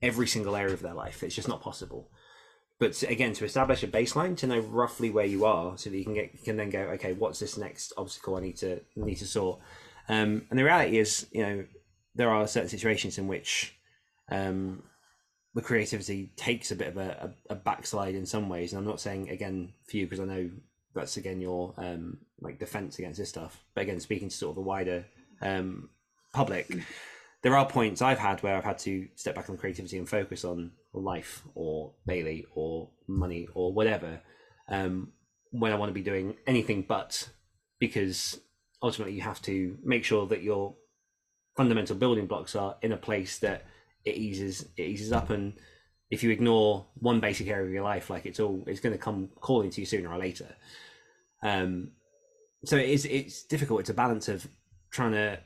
every 0.00 0.26
single 0.26 0.56
area 0.56 0.72
of 0.72 0.82
their 0.82 0.94
life. 0.94 1.22
It's 1.22 1.34
just 1.34 1.48
not 1.48 1.60
possible 1.60 2.08
but 2.82 3.00
again 3.04 3.32
to 3.32 3.44
establish 3.44 3.84
a 3.84 3.86
baseline 3.86 4.36
to 4.36 4.44
know 4.44 4.58
roughly 4.58 5.08
where 5.08 5.24
you 5.24 5.44
are 5.44 5.78
so 5.78 5.88
that 5.88 5.96
you 5.96 6.02
can 6.02 6.14
get 6.14 6.32
you 6.32 6.40
can 6.42 6.56
then 6.56 6.68
go 6.68 6.80
okay 6.80 7.12
what's 7.12 7.38
this 7.38 7.56
next 7.56 7.92
obstacle 7.96 8.34
i 8.34 8.40
need 8.40 8.56
to 8.56 8.80
need 8.96 9.14
to 9.14 9.24
sort 9.24 9.60
um, 10.08 10.42
and 10.50 10.58
the 10.58 10.64
reality 10.64 10.98
is 10.98 11.28
you 11.30 11.42
know 11.42 11.64
there 12.16 12.28
are 12.28 12.44
certain 12.48 12.68
situations 12.68 13.18
in 13.18 13.28
which 13.28 13.78
um, 14.32 14.82
the 15.54 15.62
creativity 15.62 16.32
takes 16.36 16.70
a 16.70 16.76
bit 16.76 16.88
of 16.88 16.96
a, 16.96 17.34
a, 17.48 17.52
a, 17.52 17.54
backslide 17.54 18.14
in 18.14 18.24
some 18.24 18.48
ways. 18.48 18.72
And 18.72 18.78
i'm 18.78 18.86
not 18.86 19.00
saying 19.00 19.28
again 19.28 19.72
for 19.86 19.96
you 19.98 20.06
because 20.06 20.20
i 20.20 20.24
know 20.24 20.50
that's 20.94 21.16
again 21.16 21.40
your 21.40 21.74
um, 21.78 22.18
like 22.40 22.58
defense 22.58 22.98
against 22.98 23.18
this 23.18 23.28
stuff. 23.28 23.64
But 23.74 23.82
again 23.82 24.00
speaking 24.00 24.28
to 24.28 24.36
sort 24.36 24.50
of 24.50 24.56
the 24.56 24.62
wider 24.62 25.04
um, 25.40 25.88
public 26.32 26.70
there 27.42 27.56
are 27.56 27.66
points 27.66 28.00
I've 28.00 28.18
had 28.18 28.42
where 28.42 28.56
I've 28.56 28.64
had 28.64 28.78
to 28.78 29.08
step 29.16 29.34
back 29.34 29.50
on 29.50 29.56
creativity 29.56 29.98
and 29.98 30.08
focus 30.08 30.44
on 30.44 30.70
life 30.92 31.42
or 31.54 31.92
Bailey 32.06 32.46
or 32.54 32.88
money 33.06 33.48
or 33.54 33.72
whatever 33.72 34.20
um, 34.68 35.12
when 35.50 35.72
I 35.72 35.76
want 35.76 35.90
to 35.90 35.94
be 35.94 36.02
doing 36.02 36.36
anything 36.46 36.84
but 36.88 37.28
because 37.78 38.40
ultimately 38.82 39.14
you 39.14 39.22
have 39.22 39.42
to 39.42 39.76
make 39.82 40.04
sure 40.04 40.26
that 40.28 40.42
your 40.42 40.76
fundamental 41.56 41.96
building 41.96 42.26
blocks 42.26 42.54
are 42.54 42.76
in 42.80 42.92
a 42.92 42.96
place 42.96 43.38
that 43.38 43.66
it 44.04 44.16
eases 44.16 44.68
it 44.76 44.82
eases 44.82 45.12
up 45.12 45.30
and 45.30 45.54
if 46.10 46.22
you 46.22 46.30
ignore 46.30 46.86
one 46.94 47.20
basic 47.20 47.48
area 47.48 47.66
of 47.66 47.72
your 47.72 47.84
life 47.84 48.10
like 48.10 48.26
it's 48.26 48.40
all 48.40 48.62
it's 48.66 48.80
going 48.80 48.92
to 48.92 48.98
come 48.98 49.28
calling 49.40 49.70
to 49.70 49.80
you 49.80 49.86
sooner 49.86 50.10
or 50.10 50.18
later. 50.18 50.54
Um 51.42 51.92
so 52.64 52.76
it 52.76 52.88
is 52.88 53.04
it's 53.04 53.44
difficult 53.44 53.80
it's 53.80 53.90
a 53.90 53.94
balance 53.94 54.28
of 54.28 54.46
trying 54.90 55.12
to 55.12 55.38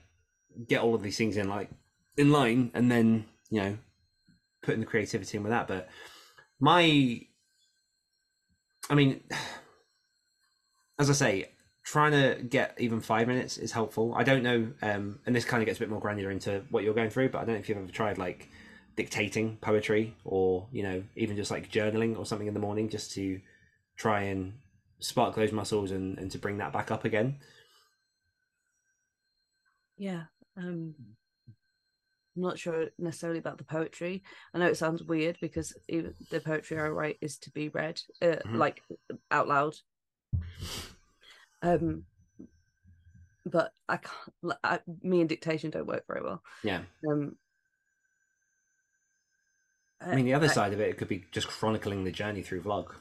get 0.68 0.80
all 0.80 0.94
of 0.94 1.02
these 1.02 1.16
things 1.16 1.36
in 1.36 1.48
like 1.48 1.70
in 2.16 2.30
line 2.30 2.70
and 2.74 2.90
then 2.90 3.26
you 3.50 3.60
know 3.60 3.78
putting 4.62 4.80
the 4.80 4.86
creativity 4.86 5.36
in 5.36 5.42
with 5.42 5.52
that. 5.52 5.68
But 5.68 5.88
my 6.60 7.20
i 8.88 8.94
mean 8.94 9.20
as 10.98 11.10
i 11.10 11.12
say 11.12 11.50
trying 11.86 12.10
to 12.10 12.42
get 12.42 12.74
even 12.78 13.00
five 13.00 13.28
minutes 13.28 13.56
is 13.58 13.70
helpful 13.70 14.12
i 14.16 14.24
don't 14.24 14.42
know 14.42 14.66
um 14.82 15.20
and 15.24 15.34
this 15.34 15.44
kind 15.44 15.62
of 15.62 15.66
gets 15.66 15.78
a 15.78 15.80
bit 15.80 15.88
more 15.88 16.00
granular 16.00 16.32
into 16.32 16.60
what 16.70 16.82
you're 16.82 16.92
going 16.92 17.08
through 17.08 17.28
but 17.28 17.38
i 17.38 17.44
don't 17.44 17.54
know 17.54 17.60
if 17.60 17.68
you've 17.68 17.78
ever 17.78 17.86
tried 17.86 18.18
like 18.18 18.50
dictating 18.96 19.56
poetry 19.60 20.14
or 20.24 20.66
you 20.72 20.82
know 20.82 21.02
even 21.14 21.36
just 21.36 21.50
like 21.50 21.70
journaling 21.70 22.18
or 22.18 22.26
something 22.26 22.48
in 22.48 22.54
the 22.54 22.60
morning 22.60 22.88
just 22.88 23.12
to 23.12 23.40
try 23.96 24.22
and 24.22 24.54
spark 24.98 25.36
those 25.36 25.52
muscles 25.52 25.92
and, 25.92 26.18
and 26.18 26.30
to 26.32 26.38
bring 26.38 26.58
that 26.58 26.72
back 26.72 26.90
up 26.90 27.04
again 27.04 27.36
yeah 29.96 30.24
um 30.56 30.92
I'm 32.36 32.42
not 32.42 32.58
sure 32.58 32.88
necessarily 32.98 33.38
about 33.38 33.56
the 33.56 33.64
poetry. 33.64 34.22
I 34.52 34.58
know 34.58 34.66
it 34.66 34.76
sounds 34.76 35.02
weird 35.02 35.38
because 35.40 35.72
even 35.88 36.12
the 36.30 36.38
poetry 36.38 36.78
I 36.78 36.88
write 36.88 37.16
is 37.22 37.38
to 37.38 37.50
be 37.50 37.70
read, 37.70 37.98
uh, 38.20 38.26
mm-hmm. 38.26 38.56
like 38.56 38.82
out 39.30 39.48
loud. 39.48 39.76
Um, 41.62 42.04
but 43.44 43.72
I 43.88 43.98
can't. 43.98 44.58
I, 44.62 44.80
me 45.02 45.20
and 45.20 45.28
dictation 45.28 45.70
don't 45.70 45.86
work 45.86 46.04
very 46.06 46.22
well. 46.22 46.42
Yeah. 46.62 46.82
Um. 47.08 47.36
I 50.00 50.14
mean, 50.14 50.26
the 50.26 50.34
other 50.34 50.48
I, 50.48 50.52
side 50.52 50.72
of 50.72 50.80
it, 50.80 50.90
it 50.90 50.98
could 50.98 51.08
be 51.08 51.24
just 51.32 51.48
chronicling 51.48 52.04
the 52.04 52.12
journey 52.12 52.42
through 52.42 52.62
vlog. 52.62 52.92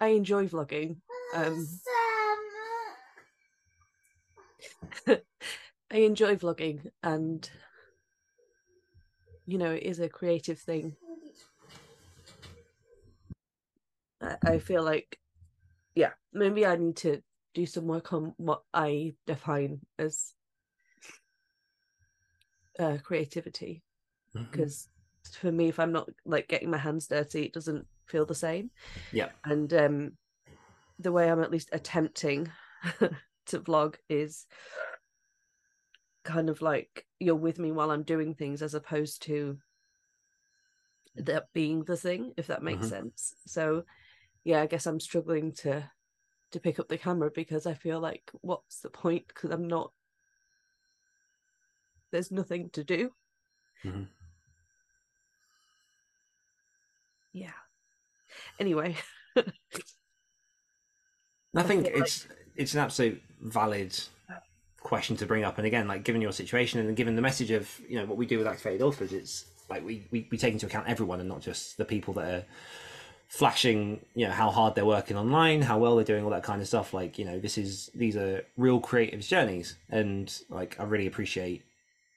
I 0.00 0.08
enjoy 0.08 0.48
vlogging. 0.48 0.96
Um, 1.34 1.66
I 5.90 5.96
enjoy 5.96 6.36
vlogging 6.36 6.90
and 7.02 7.48
you 9.46 9.58
know 9.58 9.70
it 9.70 9.82
is 9.82 10.00
a 10.00 10.08
creative 10.08 10.58
thing. 10.58 10.96
I, 14.20 14.36
I 14.44 14.58
feel 14.58 14.82
like 14.82 15.18
yeah, 15.94 16.10
maybe 16.32 16.66
I 16.66 16.76
need 16.76 16.96
to 16.98 17.22
do 17.54 17.66
some 17.66 17.86
work 17.86 18.12
on 18.12 18.34
what 18.36 18.62
I 18.72 19.14
define 19.26 19.80
as 19.98 20.32
uh, 22.78 22.98
creativity 23.02 23.82
because 24.32 24.88
mm-hmm. 25.28 25.46
for 25.46 25.52
me 25.52 25.68
if 25.68 25.78
i'm 25.78 25.92
not 25.92 26.08
like 26.26 26.48
getting 26.48 26.68
my 26.68 26.76
hands 26.76 27.06
dirty 27.06 27.44
it 27.44 27.52
doesn't 27.52 27.86
feel 28.06 28.26
the 28.26 28.34
same 28.34 28.68
yeah 29.12 29.28
and 29.44 29.72
um 29.72 30.10
the 30.98 31.12
way 31.12 31.30
i'm 31.30 31.40
at 31.40 31.52
least 31.52 31.68
attempting 31.70 32.50
to 33.46 33.60
vlog 33.60 33.94
is 34.08 34.46
kind 36.24 36.48
of 36.48 36.62
like 36.62 37.06
you're 37.20 37.34
with 37.34 37.58
me 37.58 37.70
while 37.70 37.90
I'm 37.90 38.02
doing 38.02 38.34
things 38.34 38.62
as 38.62 38.74
opposed 38.74 39.22
to 39.24 39.58
that 41.16 41.44
being 41.52 41.84
the 41.84 41.96
thing, 41.96 42.32
if 42.36 42.48
that 42.48 42.62
makes 42.62 42.86
mm-hmm. 42.86 42.96
sense. 42.96 43.34
So 43.46 43.84
yeah, 44.44 44.60
I 44.60 44.66
guess 44.66 44.86
I'm 44.86 45.00
struggling 45.00 45.52
to 45.52 45.90
to 46.52 46.60
pick 46.60 46.78
up 46.78 46.88
the 46.88 46.98
camera 46.98 47.30
because 47.34 47.66
I 47.66 47.74
feel 47.74 47.98
like 47.98 48.30
what's 48.40 48.80
the 48.80 48.90
point? 48.90 49.26
Because 49.28 49.50
I'm 49.50 49.66
not 49.66 49.90
there's 52.12 52.30
nothing 52.30 52.70
to 52.74 52.84
do. 52.84 53.10
Mm-hmm. 53.84 54.04
Yeah. 57.32 57.50
Anyway. 58.60 58.96
I 61.56 61.62
think 61.62 61.86
it's 61.86 62.28
it's 62.56 62.74
an 62.74 62.80
absolute 62.80 63.20
valid 63.40 63.98
question 64.80 65.16
to 65.16 65.26
bring 65.26 65.42
up. 65.42 65.58
And 65.58 65.66
again, 65.66 65.88
like 65.88 66.04
given 66.04 66.22
your 66.22 66.32
situation 66.32 66.78
and 66.80 66.96
given 66.96 67.16
the 67.16 67.22
message 67.22 67.50
of 67.50 67.68
you 67.88 67.96
know 67.96 68.06
what 68.06 68.16
we 68.16 68.26
do 68.26 68.38
with 68.38 68.46
activated 68.46 68.82
authors, 68.82 69.12
it's 69.12 69.46
like 69.68 69.84
we, 69.84 70.06
we, 70.10 70.28
we 70.30 70.38
take 70.38 70.52
into 70.52 70.66
account 70.66 70.86
everyone 70.88 71.20
and 71.20 71.28
not 71.28 71.40
just 71.40 71.76
the 71.76 71.84
people 71.84 72.14
that 72.14 72.26
are 72.26 72.44
flashing 73.28 74.00
you 74.14 74.26
know 74.26 74.32
how 74.32 74.50
hard 74.50 74.74
they're 74.76 74.84
working 74.84 75.16
online 75.16 75.60
how 75.60 75.76
well 75.76 75.96
they're 75.96 76.04
doing 76.04 76.24
all 76.24 76.30
that 76.30 76.42
kind 76.42 76.60
of 76.60 76.68
stuff. 76.68 76.94
Like 76.94 77.18
you 77.18 77.24
know 77.24 77.38
this 77.38 77.58
is 77.58 77.90
these 77.94 78.16
are 78.16 78.44
real 78.56 78.80
creatives 78.80 79.26
journeys. 79.26 79.76
And 79.90 80.32
like 80.50 80.78
i 80.78 80.84
really 80.84 81.06
appreciate 81.06 81.62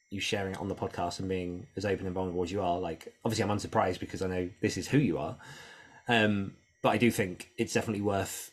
you 0.10 0.20
sharing 0.20 0.54
it 0.54 0.60
on 0.60 0.68
the 0.70 0.76
podcast 0.76 1.20
and 1.20 1.28
being 1.28 1.68
as 1.76 1.86
open 1.86 2.06
and 2.06 2.16
vulnerable 2.16 2.44
as 2.44 2.52
you 2.52 2.62
are. 2.62 2.80
Like 2.80 3.14
obviously 3.26 3.44
i'm 3.44 3.52
unsurprised 3.52 4.00
because 4.00 4.22
i 4.22 4.28
know 4.28 4.50
this 4.62 4.78
is 4.78 4.88
who 4.88 4.98
you 4.98 5.18
are. 5.18 5.36
Um 6.08 6.54
but 6.82 6.90
i 6.90 6.98
do 6.98 7.10
think 7.10 7.52
it's 7.58 7.74
definitely 7.74 8.02
worth 8.02 8.52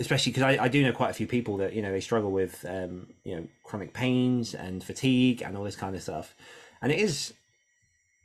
especially 0.00 0.32
because 0.32 0.42
I, 0.42 0.64
I 0.64 0.68
do 0.68 0.82
know 0.82 0.92
quite 0.92 1.10
a 1.10 1.14
few 1.14 1.26
people 1.26 1.58
that 1.58 1.74
you 1.74 1.82
know 1.82 1.92
they 1.92 2.00
struggle 2.00 2.32
with 2.32 2.64
um 2.68 3.06
you 3.24 3.36
know 3.36 3.46
chronic 3.62 3.92
pains 3.92 4.54
and 4.54 4.82
fatigue 4.82 5.42
and 5.42 5.56
all 5.56 5.64
this 5.64 5.76
kind 5.76 5.94
of 5.94 6.02
stuff. 6.02 6.34
And 6.82 6.90
it 6.90 6.98
is 6.98 7.32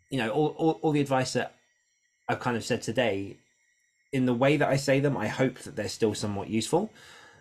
you 0.10 0.18
know 0.18 0.30
all, 0.32 0.48
all, 0.58 0.80
all 0.82 0.92
the 0.92 1.02
advice 1.02 1.34
that 1.34 1.57
I've 2.28 2.40
kind 2.40 2.58
of 2.58 2.64
said 2.64 2.82
today, 2.82 3.38
in 4.12 4.26
the 4.26 4.34
way 4.34 4.58
that 4.58 4.68
I 4.68 4.76
say 4.76 5.00
them, 5.00 5.18
I 5.18 5.28
hope 5.28 5.60
that 5.60 5.76
they're 5.76 5.88
still 5.88 6.14
somewhat 6.14 6.50
useful, 6.50 6.92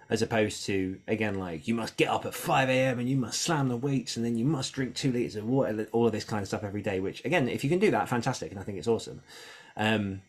as 0.08 0.22
opposed 0.22 0.64
to 0.66 1.00
again 1.08 1.34
like 1.36 1.66
you 1.66 1.74
must 1.74 1.96
get 1.96 2.08
up 2.08 2.24
at 2.26 2.34
five 2.34 2.68
a.m. 2.68 2.98
and 2.98 3.08
you 3.08 3.16
must 3.16 3.42
slam 3.42 3.68
the 3.68 3.76
weights 3.76 4.16
and 4.16 4.24
then 4.24 4.36
you 4.36 4.44
must 4.44 4.72
drink 4.72 4.94
two 4.94 5.10
liters 5.10 5.36
of 5.36 5.44
water, 5.44 5.88
all 5.92 6.06
of 6.06 6.12
this 6.12 6.24
kind 6.24 6.42
of 6.42 6.48
stuff 6.48 6.62
every 6.62 6.82
day. 6.82 7.00
Which 7.00 7.24
again, 7.24 7.48
if 7.48 7.64
you 7.64 7.70
can 7.70 7.78
do 7.80 7.90
that, 7.90 8.08
fantastic, 8.08 8.50
and 8.50 8.60
I 8.60 8.62
think 8.62 8.78
it's 8.78 8.88
awesome. 8.88 9.22
Um, 9.76 10.22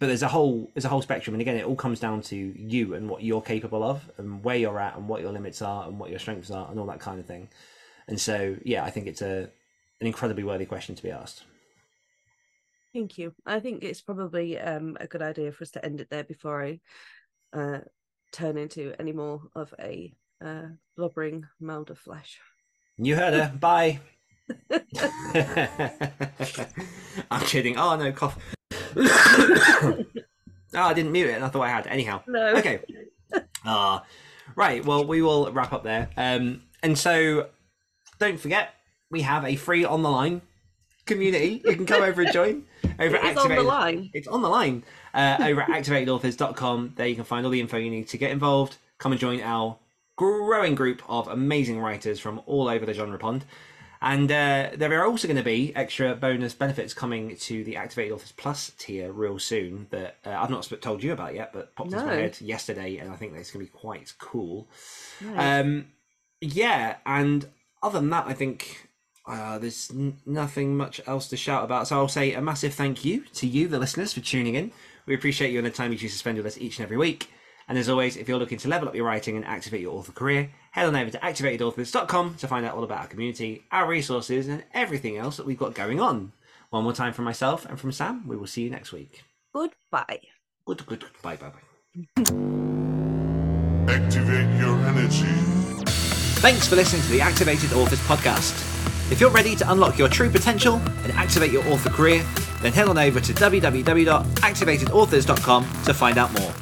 but 0.00 0.06
there's 0.06 0.22
a 0.22 0.28
whole 0.28 0.70
there's 0.74 0.84
a 0.84 0.88
whole 0.88 1.02
spectrum, 1.02 1.34
and 1.34 1.40
again, 1.40 1.56
it 1.56 1.64
all 1.64 1.76
comes 1.76 2.00
down 2.00 2.22
to 2.22 2.36
you 2.36 2.94
and 2.94 3.08
what 3.08 3.22
you're 3.22 3.42
capable 3.42 3.82
of, 3.82 4.10
and 4.18 4.44
where 4.44 4.56
you're 4.56 4.78
at, 4.78 4.96
and 4.96 5.08
what 5.08 5.20
your 5.20 5.32
limits 5.32 5.62
are, 5.62 5.86
and 5.88 5.98
what 5.98 6.10
your 6.10 6.18
strengths 6.18 6.50
are, 6.50 6.68
and 6.70 6.78
all 6.78 6.86
that 6.86 7.00
kind 7.00 7.18
of 7.18 7.26
thing. 7.26 7.48
And 8.06 8.20
so, 8.20 8.56
yeah, 8.64 8.84
I 8.84 8.90
think 8.90 9.06
it's 9.06 9.22
a 9.22 9.50
an 10.00 10.06
incredibly 10.06 10.44
worthy 10.44 10.66
question 10.66 10.94
to 10.94 11.02
be 11.02 11.10
asked. 11.10 11.42
Thank 12.94 13.18
you. 13.18 13.34
I 13.46 13.60
think 13.60 13.84
it's 13.84 14.00
probably 14.00 14.58
um, 14.58 14.96
a 15.00 15.06
good 15.06 15.22
idea 15.22 15.52
for 15.52 15.64
us 15.64 15.70
to 15.72 15.84
end 15.84 16.00
it 16.00 16.08
there 16.10 16.24
before 16.24 16.64
I 16.64 16.80
uh, 17.52 17.78
turn 18.32 18.56
into 18.56 18.94
any 18.98 19.12
more 19.12 19.42
of 19.54 19.74
a 19.78 20.12
uh, 20.44 20.62
blubbering 20.96 21.44
mound 21.60 21.90
of 21.90 21.98
flesh. 21.98 22.40
You 22.96 23.16
heard 23.16 23.34
her. 23.34 23.52
Bye. 23.58 24.00
I'm 27.30 27.40
kidding. 27.42 27.76
Oh 27.76 27.96
no, 27.96 28.12
cough. 28.12 28.38
oh, 28.96 30.04
I 30.74 30.94
didn't 30.94 31.12
mute 31.12 31.28
it, 31.30 31.34
and 31.34 31.44
I 31.44 31.48
thought 31.48 31.62
I 31.62 31.68
had. 31.70 31.86
Anyhow, 31.86 32.22
No. 32.26 32.54
okay. 32.56 32.80
Ah, 33.64 34.04
right. 34.56 34.82
Well, 34.82 35.06
we 35.06 35.20
will 35.20 35.52
wrap 35.52 35.74
up 35.74 35.84
there. 35.84 36.08
Um, 36.16 36.62
and 36.82 36.96
so, 36.96 37.48
don't 38.18 38.40
forget, 38.40 38.70
we 39.10 39.20
have 39.22 39.44
a 39.44 39.56
free 39.56 39.84
on 39.84 40.02
the 40.02 40.10
line 40.10 40.40
community. 41.04 41.60
You 41.64 41.76
can 41.76 41.84
come 41.84 42.02
over 42.02 42.22
and 42.22 42.32
join 42.32 42.64
over 43.04 43.16
at 43.16 43.32
It's 43.32 43.40
on 43.40 43.48
the 43.50 43.62
line. 43.62 44.10
It's 44.12 44.28
on 44.28 44.42
the 44.42 44.48
line 44.48 44.84
uh, 45.14 45.38
over 45.40 45.62
at 45.62 45.68
activatedauthors.com. 45.68 46.94
There 46.96 47.06
you 47.06 47.14
can 47.14 47.24
find 47.24 47.44
all 47.44 47.52
the 47.52 47.60
info 47.60 47.76
you 47.76 47.90
need 47.90 48.08
to 48.08 48.18
get 48.18 48.30
involved. 48.30 48.76
Come 48.98 49.12
and 49.12 49.20
join 49.20 49.40
our 49.40 49.76
growing 50.16 50.74
group 50.74 51.02
of 51.08 51.28
amazing 51.28 51.78
writers 51.78 52.18
from 52.18 52.42
all 52.46 52.68
over 52.68 52.84
the 52.84 52.92
genre 52.92 53.18
pond. 53.18 53.44
And 54.00 54.30
uh, 54.30 54.70
there 54.76 55.00
are 55.00 55.06
also 55.06 55.26
going 55.26 55.38
to 55.38 55.42
be 55.42 55.74
extra 55.74 56.14
bonus 56.14 56.54
benefits 56.54 56.94
coming 56.94 57.36
to 57.36 57.64
the 57.64 57.76
Activated 57.76 58.12
Authors 58.12 58.32
Plus 58.32 58.70
tier 58.78 59.10
real 59.10 59.38
soon 59.40 59.88
that 59.90 60.18
uh, 60.24 60.30
I've 60.30 60.50
not 60.50 60.70
told 60.80 61.02
you 61.02 61.12
about 61.12 61.34
yet, 61.34 61.52
but 61.52 61.74
popped 61.74 61.92
into 61.92 62.06
my 62.06 62.14
head 62.14 62.40
yesterday, 62.40 62.98
and 62.98 63.10
I 63.10 63.16
think 63.16 63.34
that's 63.34 63.50
going 63.50 63.66
to 63.66 63.72
be 63.72 63.76
quite 63.76 64.12
cool. 64.18 64.68
Nice. 65.20 65.64
Um, 65.64 65.86
yeah, 66.40 66.96
and 67.06 67.48
other 67.82 67.98
than 67.98 68.10
that, 68.10 68.26
I 68.28 68.34
think 68.34 68.87
uh, 69.28 69.58
there's 69.58 69.90
n- 69.90 70.16
nothing 70.26 70.76
much 70.76 71.00
else 71.06 71.28
to 71.28 71.36
shout 71.36 71.64
about. 71.64 71.86
So 71.88 71.96
I'll 71.96 72.08
say 72.08 72.32
a 72.32 72.40
massive 72.40 72.74
thank 72.74 73.04
you 73.04 73.24
to 73.34 73.46
you, 73.46 73.68
the 73.68 73.78
listeners, 73.78 74.12
for 74.14 74.20
tuning 74.20 74.54
in. 74.54 74.72
We 75.06 75.14
appreciate 75.14 75.52
you 75.52 75.58
and 75.58 75.66
the 75.66 75.70
time 75.70 75.92
you 75.92 75.98
choose 75.98 76.12
to 76.12 76.18
spend 76.18 76.36
with 76.36 76.46
us 76.46 76.58
each 76.58 76.78
and 76.78 76.84
every 76.84 76.96
week. 76.96 77.30
And 77.68 77.76
as 77.76 77.88
always, 77.88 78.16
if 78.16 78.28
you're 78.28 78.38
looking 78.38 78.58
to 78.58 78.68
level 78.68 78.88
up 78.88 78.94
your 78.94 79.04
writing 79.04 79.36
and 79.36 79.44
activate 79.44 79.82
your 79.82 79.92
author 79.94 80.12
career, 80.12 80.50
head 80.70 80.86
on 80.86 80.96
over 80.96 81.10
to 81.10 81.18
activatedauthors.com 81.18 82.36
to 82.36 82.48
find 82.48 82.64
out 82.64 82.74
all 82.74 82.84
about 82.84 83.00
our 83.02 83.06
community, 83.06 83.64
our 83.70 83.86
resources, 83.86 84.48
and 84.48 84.64
everything 84.72 85.18
else 85.18 85.36
that 85.36 85.44
we've 85.46 85.58
got 85.58 85.74
going 85.74 86.00
on. 86.00 86.32
One 86.70 86.84
more 86.84 86.94
time 86.94 87.12
from 87.12 87.26
myself 87.26 87.66
and 87.66 87.78
from 87.78 87.92
Sam. 87.92 88.26
We 88.26 88.36
will 88.36 88.46
see 88.46 88.62
you 88.62 88.70
next 88.70 88.92
week. 88.92 89.22
Goodbye. 89.54 90.20
Good, 90.66 90.86
good, 90.86 91.04
bye, 91.22 91.36
bye, 91.36 91.50
bye. 91.50 91.60
Activate 93.88 94.58
your 94.58 94.78
energy. 94.86 95.26
Thanks 96.40 96.68
for 96.68 96.76
listening 96.76 97.02
to 97.02 97.08
the 97.08 97.20
Activated 97.20 97.72
Authors 97.72 98.00
podcast. 98.00 98.77
If 99.10 99.20
you're 99.20 99.30
ready 99.30 99.56
to 99.56 99.70
unlock 99.70 99.98
your 99.98 100.08
true 100.08 100.28
potential 100.28 100.74
and 101.02 101.12
activate 101.12 101.50
your 101.50 101.66
author 101.68 101.88
career, 101.90 102.22
then 102.60 102.72
head 102.72 102.88
on 102.88 102.98
over 102.98 103.20
to 103.20 103.32
www.activatedauthors.com 103.32 105.64
to 105.84 105.94
find 105.94 106.18
out 106.18 106.32
more. 106.38 106.52